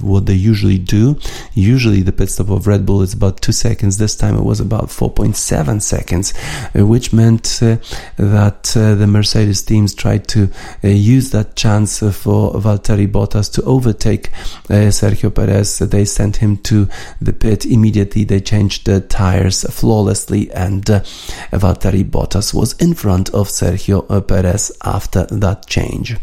[0.00, 1.18] what they usually do.
[1.54, 3.98] Usually, the pit stop of Red Bull is about two seconds.
[3.98, 6.34] This time, it was about 4.7 seconds,
[6.76, 7.76] uh, which meant uh,
[8.16, 10.50] that uh, the Mercedes teams tried to
[10.82, 14.30] use that chance for Valtteri Bottas to overtake
[14.68, 15.78] Sergio Perez.
[15.78, 16.88] They sent him to
[17.20, 18.24] the pit immediately.
[18.24, 25.26] They changed the tires flawlessly, and Valtteri Bottas was in front of Sergio Perez after
[25.26, 26.16] that change.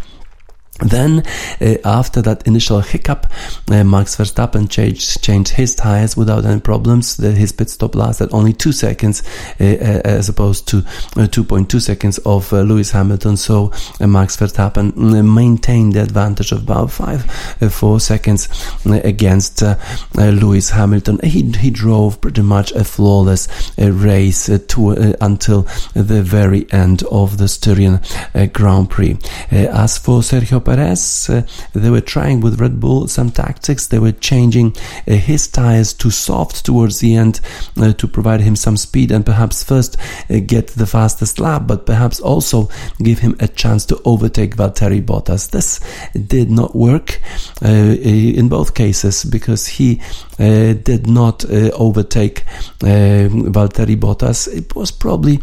[0.80, 1.24] Then,
[1.60, 3.28] uh, after that initial hiccup,
[3.72, 7.18] uh, Max Verstappen changed, changed his tires without any problems.
[7.18, 9.24] The, his pit stop lasted only two seconds,
[9.60, 13.38] uh, uh as opposed to uh, 2.2 seconds of uh, Lewis Hamilton.
[13.38, 17.26] So, Max Verstappen maintained the advantage of about five,
[17.72, 18.48] four seconds
[18.86, 19.64] against
[20.16, 21.20] Lewis Hamilton.
[21.24, 25.64] He, he drove pretty much a flawless race to until
[25.94, 28.00] the very end of the Styrian
[28.54, 29.18] Grand Prix.
[29.52, 31.30] as for Sergio Perez.
[31.30, 33.88] Uh, they were trying with Red Bull some tactics.
[33.88, 34.76] They were changing
[35.08, 37.40] uh, his tires to soft towards the end
[37.78, 39.96] uh, to provide him some speed and perhaps first
[40.30, 42.70] uh, get the fastest lap, but perhaps also
[43.02, 45.52] give him a chance to overtake Valtteri Bottas.
[45.52, 45.80] This
[46.14, 47.22] did not work
[47.64, 50.02] uh, in both cases because he
[50.40, 52.44] uh, did not overtake
[52.80, 54.48] Valtteri Bottas.
[54.54, 55.38] It was probably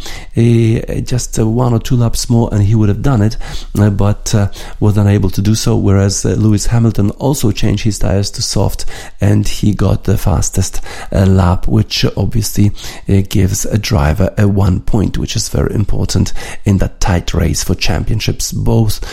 [1.03, 3.39] just one or two laps more and he would have done it,
[3.75, 4.35] but
[4.81, 8.43] was unable unable to do so, whereas uh, Lewis Hamilton also changed his tires to
[8.43, 8.85] soft
[9.21, 10.81] and he got the fastest
[11.13, 12.73] uh, lap, which obviously
[13.09, 16.33] uh, gives a driver a one point, which is very important
[16.65, 19.05] in that tight race for championships, both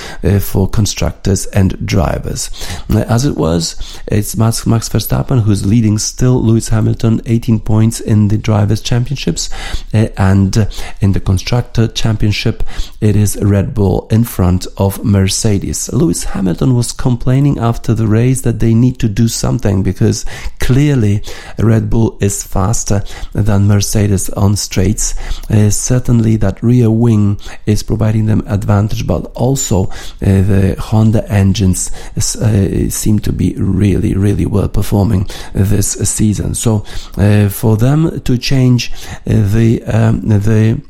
[0.44, 2.50] for constructors and drivers.
[2.90, 8.30] as it was, it's Max, Max Verstappen who's leading still Lewis Hamilton 18 points in
[8.30, 9.52] the drivers championships
[9.94, 10.68] and
[11.00, 12.64] in the constructor championship
[13.02, 15.91] it is Red Bull in front of Mercedes.
[15.92, 20.26] Lewis Hamilton was complaining after the race that they need to do something because
[20.60, 21.22] clearly
[21.58, 25.16] Red Bull is faster than Mercedes on straights.
[25.50, 31.92] Uh, certainly that rear wing is providing them advantage, but also uh, the Honda engines
[32.16, 36.56] uh, seem to be really, really well performing this season.
[36.56, 36.86] So
[37.18, 40.82] uh, for them to change uh, the um, the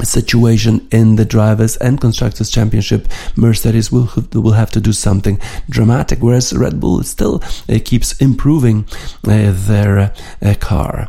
[0.00, 5.38] situation in the drivers and constructors championship mercedes will will have to do something
[5.68, 8.86] dramatic whereas red bull still uh, keeps improving
[9.28, 11.08] uh, their uh, car.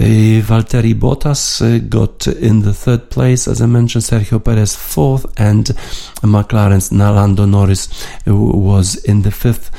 [0.00, 5.26] Uh, valtteri bottas uh, got in the third place as i mentioned sergio perez fourth
[5.38, 5.66] and
[6.22, 7.88] mclaren's lando norris
[8.26, 9.70] uh, was in the fifth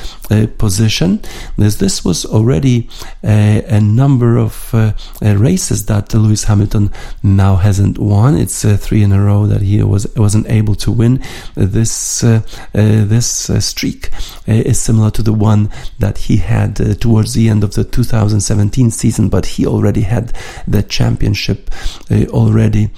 [0.57, 1.21] position.
[1.57, 2.89] This this was already
[3.23, 4.73] a number of
[5.21, 6.91] races that lewis hamilton
[7.21, 10.91] now hasn't won it's uh, three in a row that he was wasn't able to
[10.91, 11.23] win.
[11.55, 12.41] This uh,
[12.75, 14.13] uh, this uh, streak
[14.47, 15.69] uh, is similar to the one
[15.99, 20.33] that he had uh, towards the end of the 2017 season, but he already had
[20.67, 21.71] the championship
[22.11, 22.89] already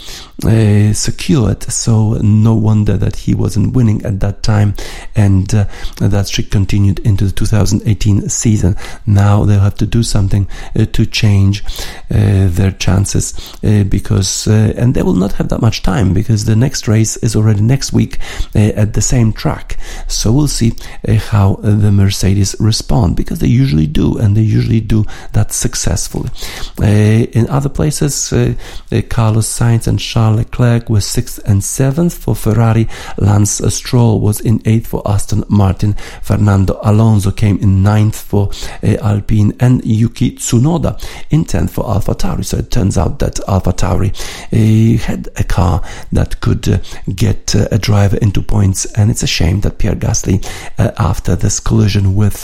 [0.93, 1.63] secured.
[1.63, 4.73] So no wonder that he wasn't winning at that time,
[5.15, 8.75] and that streak continued into the 2018 season.
[9.05, 11.63] Now they'll have to do something to change
[12.09, 17.17] their chances because and they will not have that much time because the next race
[17.17, 18.19] is already next week
[18.55, 19.77] uh, at the same track.
[20.07, 20.73] So we'll see
[21.07, 26.29] uh, how the Mercedes respond because they usually do and they usually do that successfully.
[26.81, 28.29] Uh, in other places,
[29.09, 32.87] Carlos Sainz and Charles Leclerc were sixth and seventh for Ferrari.
[33.17, 35.93] Lance Stroll was in eighth for Aston Martin.
[36.21, 38.51] Fernando Alonso came in ninth for
[38.83, 42.45] Alpine and Yuki Tsunoda in tenth for AlphaTauri.
[42.45, 46.77] So it turns out that AlphaTauri had a car that could uh,
[47.15, 48.85] get uh, a driver into points.
[48.93, 50.45] And it's a shame that Pierre Gasly,
[50.77, 52.43] uh, after this collision with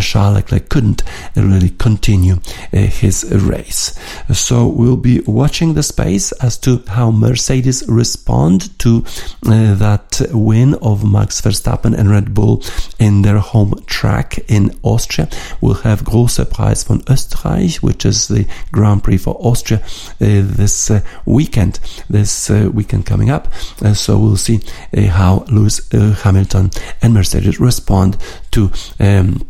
[0.00, 1.02] Charles Leclerc, couldn't
[1.36, 2.36] really continue
[2.72, 3.98] his race.
[4.32, 9.04] So we'll be watching the space as to how Mercedes respond to
[9.42, 12.62] that win of Max Verstappen and Red Bull
[12.98, 15.28] in their home track in Austria.
[15.60, 19.86] We'll have Großer Preis von Österreich, which is the Grand Prix for Austria uh,
[20.20, 21.80] this uh, weekend.
[22.08, 23.48] This uh, weekend coming up.
[23.82, 24.60] Uh, so we'll see
[24.96, 26.70] uh, how Lewis Hamilton
[27.02, 28.16] and Mercedes respond
[28.52, 28.70] to.
[29.00, 29.48] Um,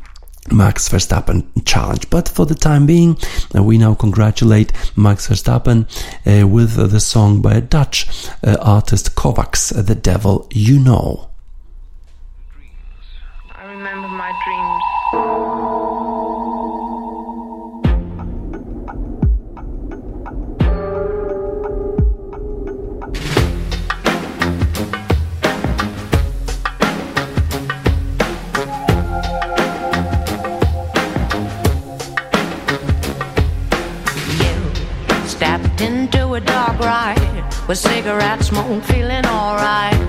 [0.51, 2.09] Max Verstappen challenge.
[2.09, 3.19] But for the time being,
[3.55, 5.85] uh, we now congratulate Max Verstappen
[6.25, 8.07] uh, with uh, the song by a Dutch
[8.43, 11.29] artist Kovacs, The Devil You Know.
[36.89, 40.01] With cigarette smoke, feeling alright.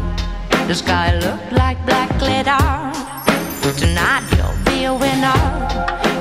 [0.67, 2.57] The sky looked like black glitter.
[3.77, 5.41] Tonight you'll be a winner.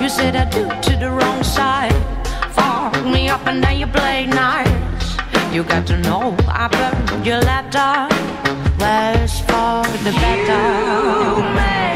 [0.02, 1.94] You said I do to the wrong side.
[2.56, 4.74] Fuck me up and then you play nice.
[5.54, 8.08] You got to know I burned your letter.
[8.80, 10.64] Worse for the better.
[11.36, 11.87] You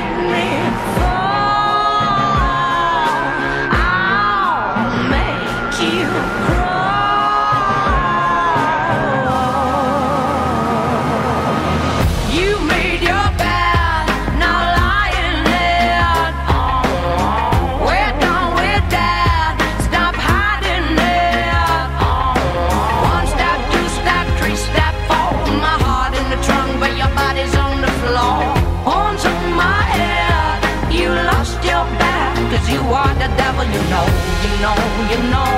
[34.63, 34.79] know,
[35.11, 35.51] you know,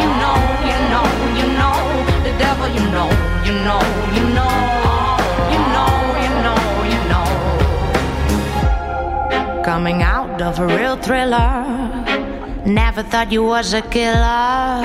[0.00, 0.38] you know,
[0.70, 1.06] you know,
[1.40, 1.76] you know,
[2.26, 3.10] the devil, you know,
[3.46, 3.82] you know,
[4.16, 4.54] you know,
[5.54, 5.90] you know,
[6.24, 6.60] you know,
[6.92, 7.26] you know.
[9.64, 11.50] Coming out of a real thriller,
[12.64, 14.84] never thought you was a killer.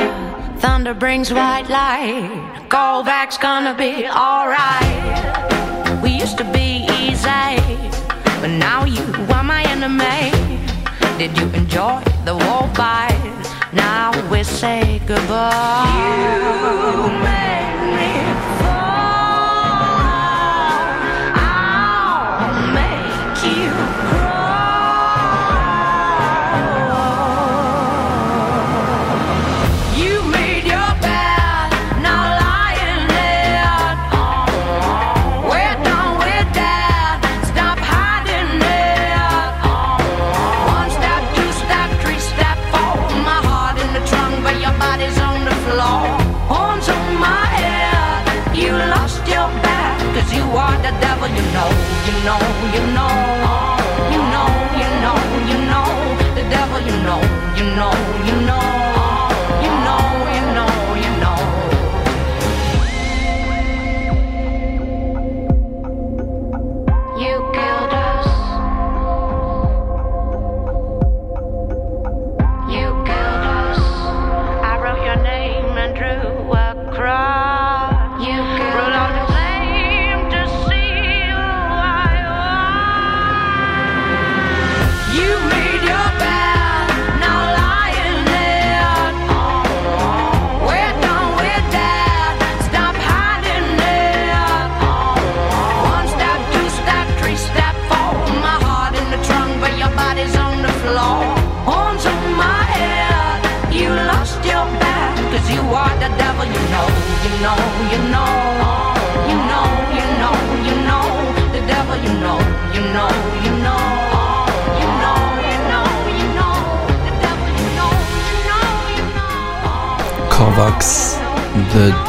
[0.58, 6.02] Thunder brings white light, go back's gonna be alright.
[6.02, 7.60] We used to be easy.
[8.42, 9.04] But now you
[9.36, 10.49] are my enemy.
[11.20, 13.20] Did you enjoy the war fight?
[13.74, 15.84] Now we say goodbye.
[16.80, 18.29] You made me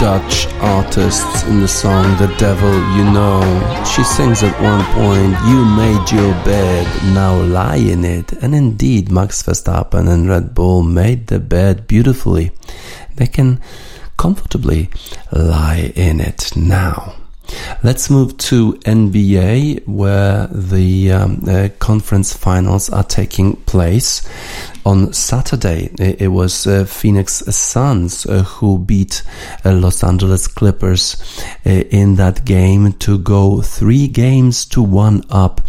[0.00, 3.84] Dutch artists in the song The Devil You Know.
[3.84, 8.32] She sings at one point, You made your bed, now lie in it.
[8.42, 12.50] And indeed, Max Verstappen and Red Bull made the bed beautifully.
[13.16, 13.60] They can
[14.16, 14.88] comfortably
[15.32, 17.16] lie in it now.
[17.82, 24.26] Let's move to NBA, where the um, uh, conference finals are taking place.
[24.86, 29.22] On Saturday, it, was uh, Phoenix Suns uh, who beat
[29.62, 31.20] uh, Los Angeles Clippers
[31.66, 35.60] uh, in that game to go three games to one up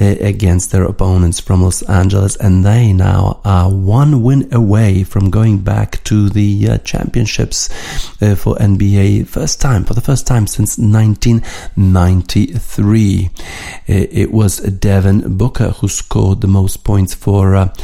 [0.00, 5.30] uh, against their opponents from Los Angeles, and they now are one win away from
[5.30, 7.66] going back to the uh, championships
[8.36, 13.30] for NBA first time for the first time since 1993.
[13.86, 17.74] It, was Devin Booker who scored the most points for uh,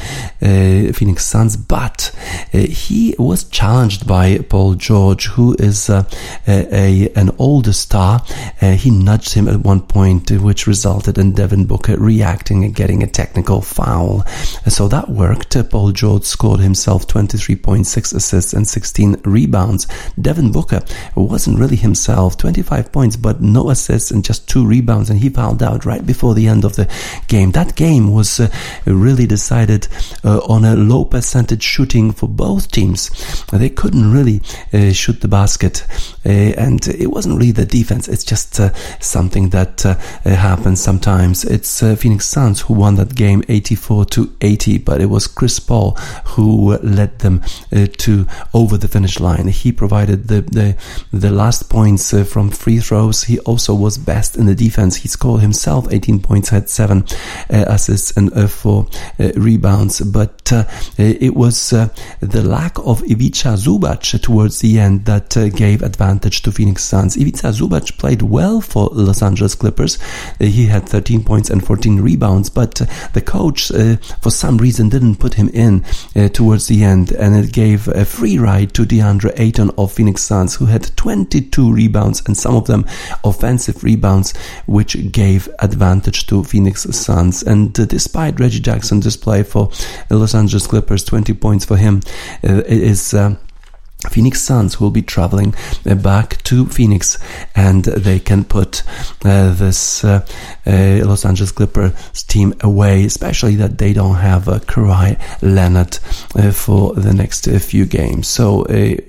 [0.92, 2.10] Phoenix Suns, but
[2.54, 6.04] uh, he was challenged by Paul George, who is uh,
[6.46, 8.22] a, a- an older star.
[8.60, 13.02] Uh, he nudged him at one point, which resulted in Devin Booker reacting and getting
[13.02, 14.22] a technical foul.
[14.68, 15.56] So that worked.
[15.70, 19.86] Paul George scored himself 23.6 assists and 16 rebounds.
[20.20, 20.80] Devin Booker
[21.14, 25.62] wasn't really himself, 25 points, but no assists and just two rebounds, and he fouled
[25.62, 26.86] out right before the end of the
[27.28, 27.52] game.
[27.52, 28.48] That game was uh,
[28.84, 29.88] really decided
[30.24, 33.10] uh, on low percentage shooting for both teams.
[33.52, 34.40] They couldn't really
[34.72, 35.86] uh, shoot the basket,
[36.24, 38.08] uh, and it wasn't really the defense.
[38.08, 39.94] It's just uh, something that uh,
[40.24, 41.44] happens sometimes.
[41.44, 45.58] It's uh, Phoenix Suns who won that game 84 to 80, but it was Chris
[45.60, 45.92] Paul
[46.24, 47.42] who led them
[47.72, 49.48] uh, to over the finish line.
[49.48, 50.76] He provided the the,
[51.12, 53.24] the last points from free throws.
[53.24, 54.96] He also was best in the defense.
[54.96, 57.04] He scored himself 18 points, had seven
[57.50, 58.86] assists and four
[59.18, 60.00] rebounds.
[60.00, 60.52] But
[60.98, 61.88] it was uh,
[62.20, 67.16] the lack of Ivica Zubac towards the end that uh, gave advantage to Phoenix Suns.
[67.16, 69.98] Ivica Zubac played well for Los Angeles Clippers.
[70.40, 74.56] Uh, he had 13 points and 14 rebounds, but uh, the coach, uh, for some
[74.58, 75.84] reason, didn't put him in
[76.14, 80.22] uh, towards the end, and it gave a free ride to DeAndre Ayton of Phoenix
[80.22, 82.84] Suns, who had 22 rebounds and some of them
[83.24, 84.34] offensive rebounds,
[84.66, 87.42] which gave advantage to Phoenix Suns.
[87.42, 89.70] And uh, despite Reggie Jackson's display for
[90.10, 92.02] Los Angeles Clippers, 20 points for him,
[92.42, 93.14] uh.
[93.14, 93.36] Uh,
[94.10, 95.54] Phoenix Suns will be traveling
[95.88, 97.18] uh, back to Phoenix
[97.54, 98.82] and they can put
[99.24, 100.24] uh, this uh,
[100.66, 105.98] uh, Los Angeles Clippers team away, especially that they don't have uh, Kawhi Leonard
[106.36, 108.28] uh, for the next uh, few games.
[108.28, 108.64] So,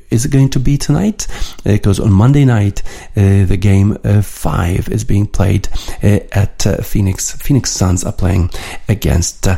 [0.09, 1.27] is it going to be tonight?
[1.63, 2.81] Because on Monday night,
[3.15, 5.67] uh, the game uh, five is being played
[6.03, 7.31] uh, at uh, Phoenix.
[7.31, 8.49] Phoenix Suns are playing
[8.87, 9.57] against uh,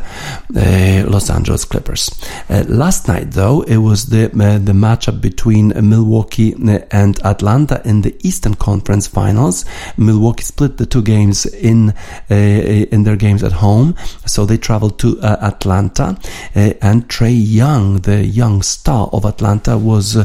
[0.56, 2.10] uh, Los Angeles Clippers.
[2.50, 6.54] Uh, last night, though, it was the uh, the matchup between Milwaukee
[6.92, 9.66] and Atlanta in the Eastern Conference Finals.
[9.98, 11.94] Milwaukee split the two games in
[12.30, 13.96] in their games at home,
[14.26, 16.18] so they traveled to Atlanta.
[16.56, 20.16] and Trey Young, the young star of Atlanta, was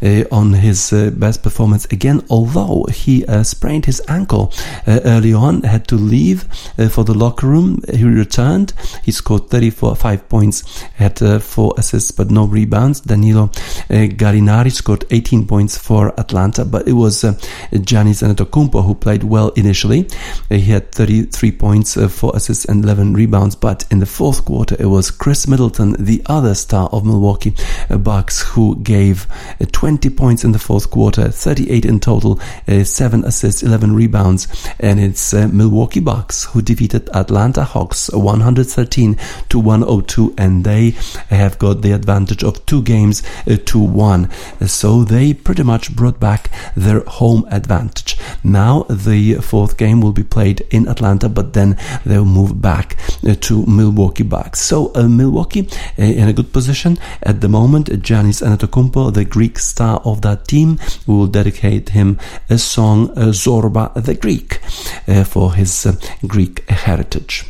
[0.00, 4.52] Uh, on his uh, best performance again, although he uh, sprained his ankle
[4.86, 6.42] early on, had to leave
[6.90, 7.82] for the locker room.
[7.92, 8.72] He returned.
[9.02, 13.00] He scored 34 five points, had four assists but no rebounds.
[13.00, 13.48] Danilo
[13.88, 17.32] Gallinari scored 18 points for Atlanta, but it was uh,
[17.72, 20.08] Giannis Antetokounmpo who played well initially.
[20.48, 24.76] he had 33 points, uh, 4 assists and 11 rebounds, but in the fourth quarter
[24.78, 27.54] it was Khris Middleton, the other star of Milwaukee
[27.90, 29.26] Bucks, who gave
[29.60, 34.48] Uh, 20 points in the fourth quarter, 38 in total, uh, 7 assists, 11 rebounds,
[34.80, 39.16] and it's uh, Milwaukee Bucks who defeated Atlanta Hawks 113
[39.48, 40.90] to 102, and they
[41.30, 43.22] have got the advantage of two games
[43.66, 44.30] to one.
[44.66, 48.16] So they pretty much brought back their home advantage.
[48.44, 52.96] Now the fourth game will be played in Atlanta, but then they'll move back
[53.40, 54.60] to Milwaukee Bucks.
[54.60, 57.88] So uh, Milwaukee uh, in a good position at the moment.
[57.88, 62.18] Giannis Antetokounmpo, the Greek star of that team, will dedicate him
[62.50, 64.60] a song, uh, Zorba the Greek,
[65.06, 65.94] uh, for his uh,
[66.26, 67.46] Greek heritage.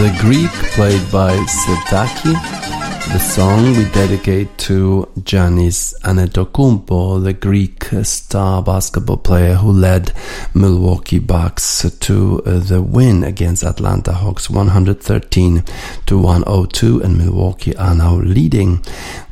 [0.00, 2.32] The Greek, played by Setaki.
[3.12, 10.12] The song we dedicate to Giannis Antetokounmpo, the Greek star basketball player who led
[10.54, 15.64] Milwaukee Bucks to uh, the win against Atlanta Hawks 113
[16.06, 18.78] to 102 and Milwaukee are now leading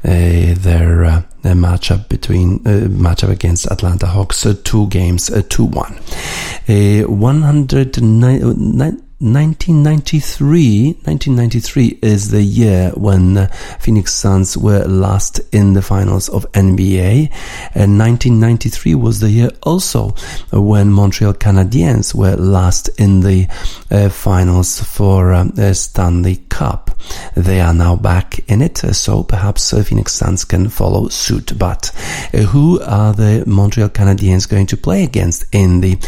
[0.05, 7.05] uh, their uh, matchup between uh, matchup against Atlanta Hawks uh, two games uh, 2-1
[7.05, 13.47] uh, 109 1993, 1993 is the year when uh,
[13.81, 17.29] Phoenix Suns were last in the finals of NBA.
[17.75, 20.11] And 1993 was the year also
[20.53, 23.49] when Montreal Canadiens were last in the
[23.91, 26.93] uh, finals for uh, the Stanley Cup.
[27.35, 31.59] They are now back in it, so perhaps uh, Phoenix Suns can follow suit.
[31.59, 31.91] But
[32.33, 35.99] uh, who are the Montreal Canadiens going to play against in the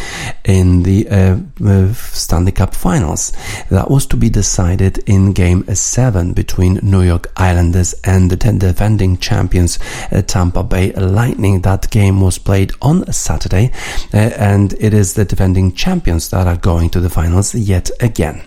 [0.44, 2.99] in the uh, Stanley Cup final?
[3.00, 3.32] Finals.
[3.70, 9.16] That was to be decided in Game 7 between New York Islanders and the defending
[9.16, 9.78] champions
[10.12, 11.62] uh, Tampa Bay Lightning.
[11.62, 13.70] That game was played on Saturday,
[14.12, 18.42] uh, and it is the defending champions that are going to the finals yet again.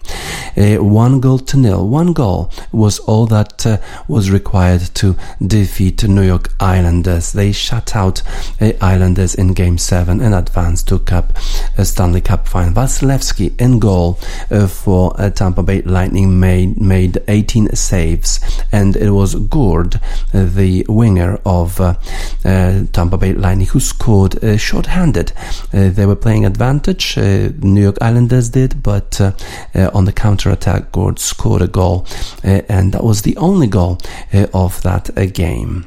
[0.56, 1.88] Uh, one goal to nil.
[1.88, 3.66] One goal was all that
[4.08, 7.32] was required to defeat New York Islanders.
[7.32, 8.22] They shut out
[8.82, 11.40] Islanders in Game 7 and advanced to Cup
[11.84, 12.74] Stanley Cup final.
[12.74, 14.20] Vasilevskiy in goal
[14.52, 18.40] Uh, for uh, Tampa Bay Lightning made made 18 saves,
[18.72, 19.96] and it was Gourde,
[20.34, 21.96] uh, the winger of uh,
[22.46, 25.32] uh, Tampa Bay Lightning, who scored short-handed.
[25.72, 27.18] they were playing advantage.
[27.18, 29.20] New York Islanders did, but
[29.76, 32.06] on the counter-attack, Gourde scored a goal,
[32.44, 34.00] and that was the only goal
[34.54, 35.86] of that game.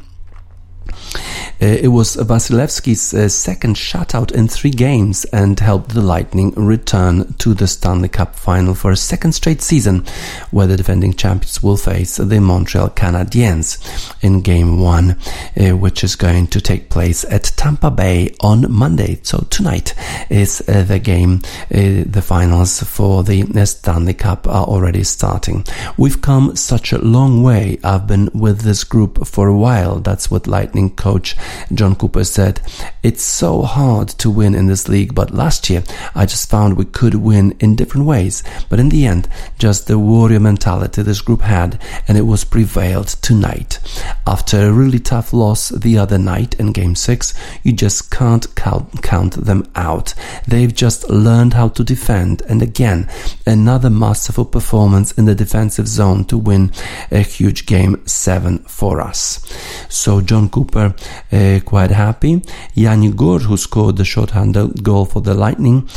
[1.61, 7.33] Uh, it was Vasilevskiy's uh, second shutout in three games and helped the Lightning return
[7.35, 10.05] to the Stanley Cup final for a second straight season,
[10.51, 13.79] where the defending champions will face the Montreal Canadiens
[14.23, 19.19] in Game 1, uh, which is going to take place at Tampa Bay on Monday.
[19.23, 19.95] So tonight
[20.31, 21.41] is the game.
[21.71, 25.65] The finals for the Stanley Cup are already starting.
[25.97, 27.79] We've come such a long way.
[27.83, 30.01] I've been with this group for a while.
[30.01, 31.37] That's what Lightning coach
[31.73, 32.61] Jon Cooper said,
[33.05, 35.85] It's so hard to win in this league, but last year
[36.17, 38.43] I just found we could win in different ways.
[38.69, 43.09] But in the end, just the warrior mentality this group had, and it was prevailed
[43.23, 43.79] tonight.
[44.27, 49.01] After a really tough loss the other night in Game 6, you just can't count,
[49.03, 50.13] count them out.
[50.49, 53.09] They've just learned how to defend, and again,
[53.47, 56.73] another masterful performance in the defensive zone to win
[57.13, 59.41] a huge Game 7 for us.
[59.89, 60.96] So Jon Cooper
[61.33, 62.43] uh, quite happy.
[62.75, 65.89] Yanni Gourde, who scored the short-handed goal for the Lightning,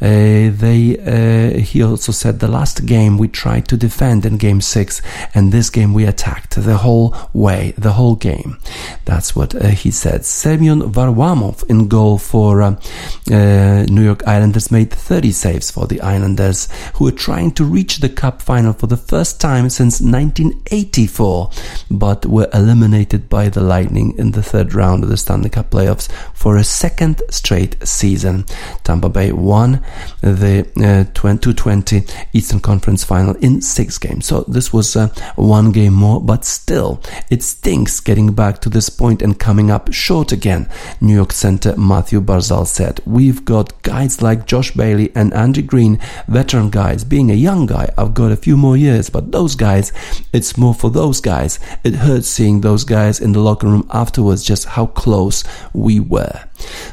[0.00, 4.60] uh, they uh, he also said the last game we tried to defend in Game
[4.60, 5.02] Six,
[5.34, 8.58] and this game we attacked the whole way, the whole game.
[9.04, 10.24] That's what uh, he said.
[10.24, 12.78] Semyon Varlamov in goal for
[13.28, 18.08] New York Islanders made 30 saves for the Islanders, who are trying to reach the
[18.08, 21.50] Cup final for the first time since 1984,
[21.90, 26.10] but were eliminated by the Lightning in the third round of the Stanley Cup playoffs
[26.34, 28.44] for a second straight season.
[28.84, 29.82] Tampa Bay won
[30.20, 34.26] the uh, 2020 Eastern Conference final in six games.
[34.26, 38.88] So this was uh, one game more, but still, it stinks getting back to this
[38.88, 40.68] point and coming up short again.
[41.00, 45.98] New York center Mathew Barzal said, We've got guys like Josh Bailey and Andy Greene,
[46.28, 47.04] veteran guys.
[47.04, 49.92] Being a young guy, I've got a few more years, but those guys,
[50.32, 51.58] it's more for those guys.
[51.84, 56.44] It hurts seeing those guys in the locker room afterwards just how close we were.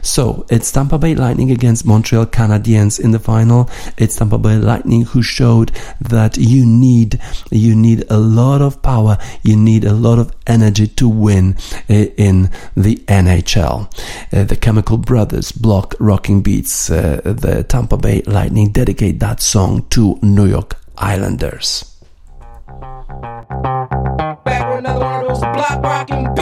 [0.02, 3.70] So it's Tampa Bay Lightning against Montreal Canadiens in the final.
[3.98, 5.72] It's Tampa Bay Lightning who showed
[6.02, 7.20] that you need
[7.52, 11.56] you need a lot of power, you need a lot of energy to win
[11.90, 13.90] uh, in the NHL.
[14.32, 16.90] Uh, the Chemical Brothers block rocking beats.
[16.90, 21.92] Uh, the Tampa Bay Lightning dedicate that song to New York Islanders.
[24.46, 26.35] Back another one of those block rocking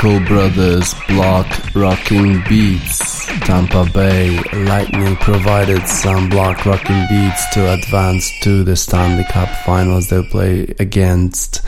[0.00, 3.26] Chemical Brothers block rocking beats.
[3.40, 10.08] Tampa Bay Lightning provided some block rocking beats to advance to the Stanley Cup finals.
[10.08, 11.60] They'll play against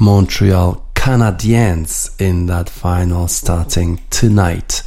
[0.00, 4.77] Montreal Canadiens in that final starting tonight.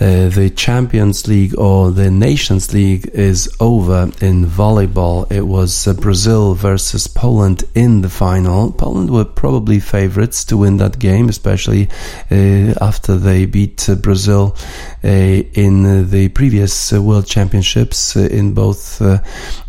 [0.00, 5.30] Uh, the Champions League or the Nations League is over in volleyball.
[5.30, 8.70] It was uh, Brazil versus Poland in the final.
[8.70, 11.88] Poland were probably favorites to win that game, especially
[12.30, 14.56] uh, after they beat uh, Brazil
[15.08, 19.18] in the previous uh, World Championships uh, in both uh,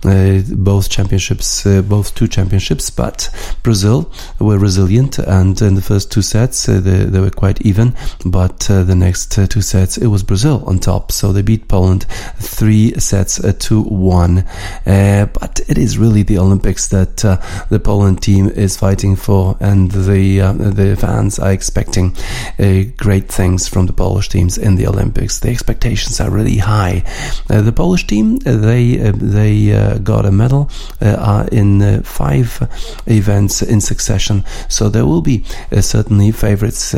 [0.06, 2.90] uh, both championships, uh, both two championships.
[2.90, 3.30] But
[3.64, 7.96] Brazil were resilient, and in the first two sets uh, they, they were quite even.
[8.26, 11.68] But uh, the next uh, two sets it was Brazil on top, so they beat
[11.68, 12.06] Poland
[12.38, 14.40] three sets uh, to one.
[14.86, 17.38] Uh, but it is really the Olympics that uh,
[17.70, 22.16] the Poland team is fighting for, and the uh, the fans are expecting
[22.60, 25.29] uh, great things from the Polish teams in the Olympics.
[25.38, 27.04] The expectations are really high.
[27.50, 30.72] Uh, the Polish team uh, they uh, they uh, got a medal
[31.02, 32.68] uh, are in uh, five
[33.06, 36.96] events in succession, so there will be uh, certainly favorites.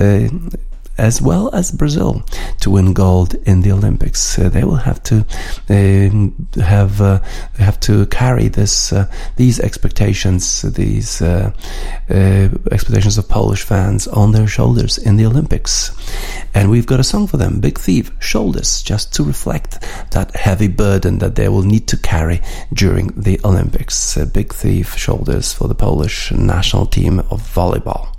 [0.97, 2.23] Uh, as well as Brazil
[2.61, 4.39] to win gold in the Olympics.
[4.39, 5.25] Uh, they will have to
[5.69, 7.19] um, have uh,
[7.57, 11.51] have to carry this uh, these expectations, these uh,
[12.09, 15.91] uh, expectations of Polish fans on their shoulders in the Olympics.
[16.53, 19.81] And we've got a song for them, Big Thief, Shoulders, just to reflect
[20.11, 22.41] that heavy burden that they will need to carry
[22.73, 24.17] during the Olympics.
[24.17, 28.10] Uh, Big Thief, Shoulders for the Polish national team of volleyball.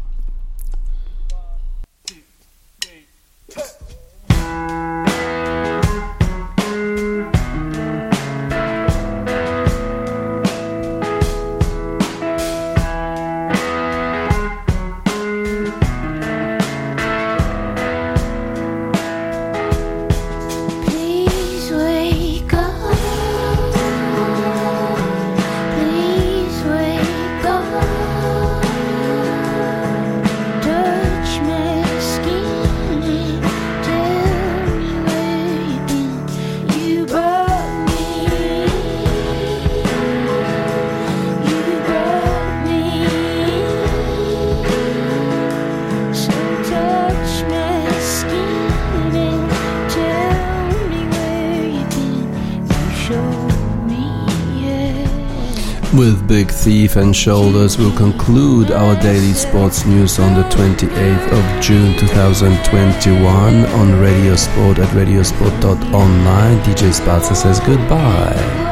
[56.63, 63.67] Thief and Shoulders, we'll conclude our daily sports news on the 28th of June 2021
[63.67, 66.59] on Radio Sport at radiosport.online.
[66.59, 68.72] DJ Spatzer says goodbye.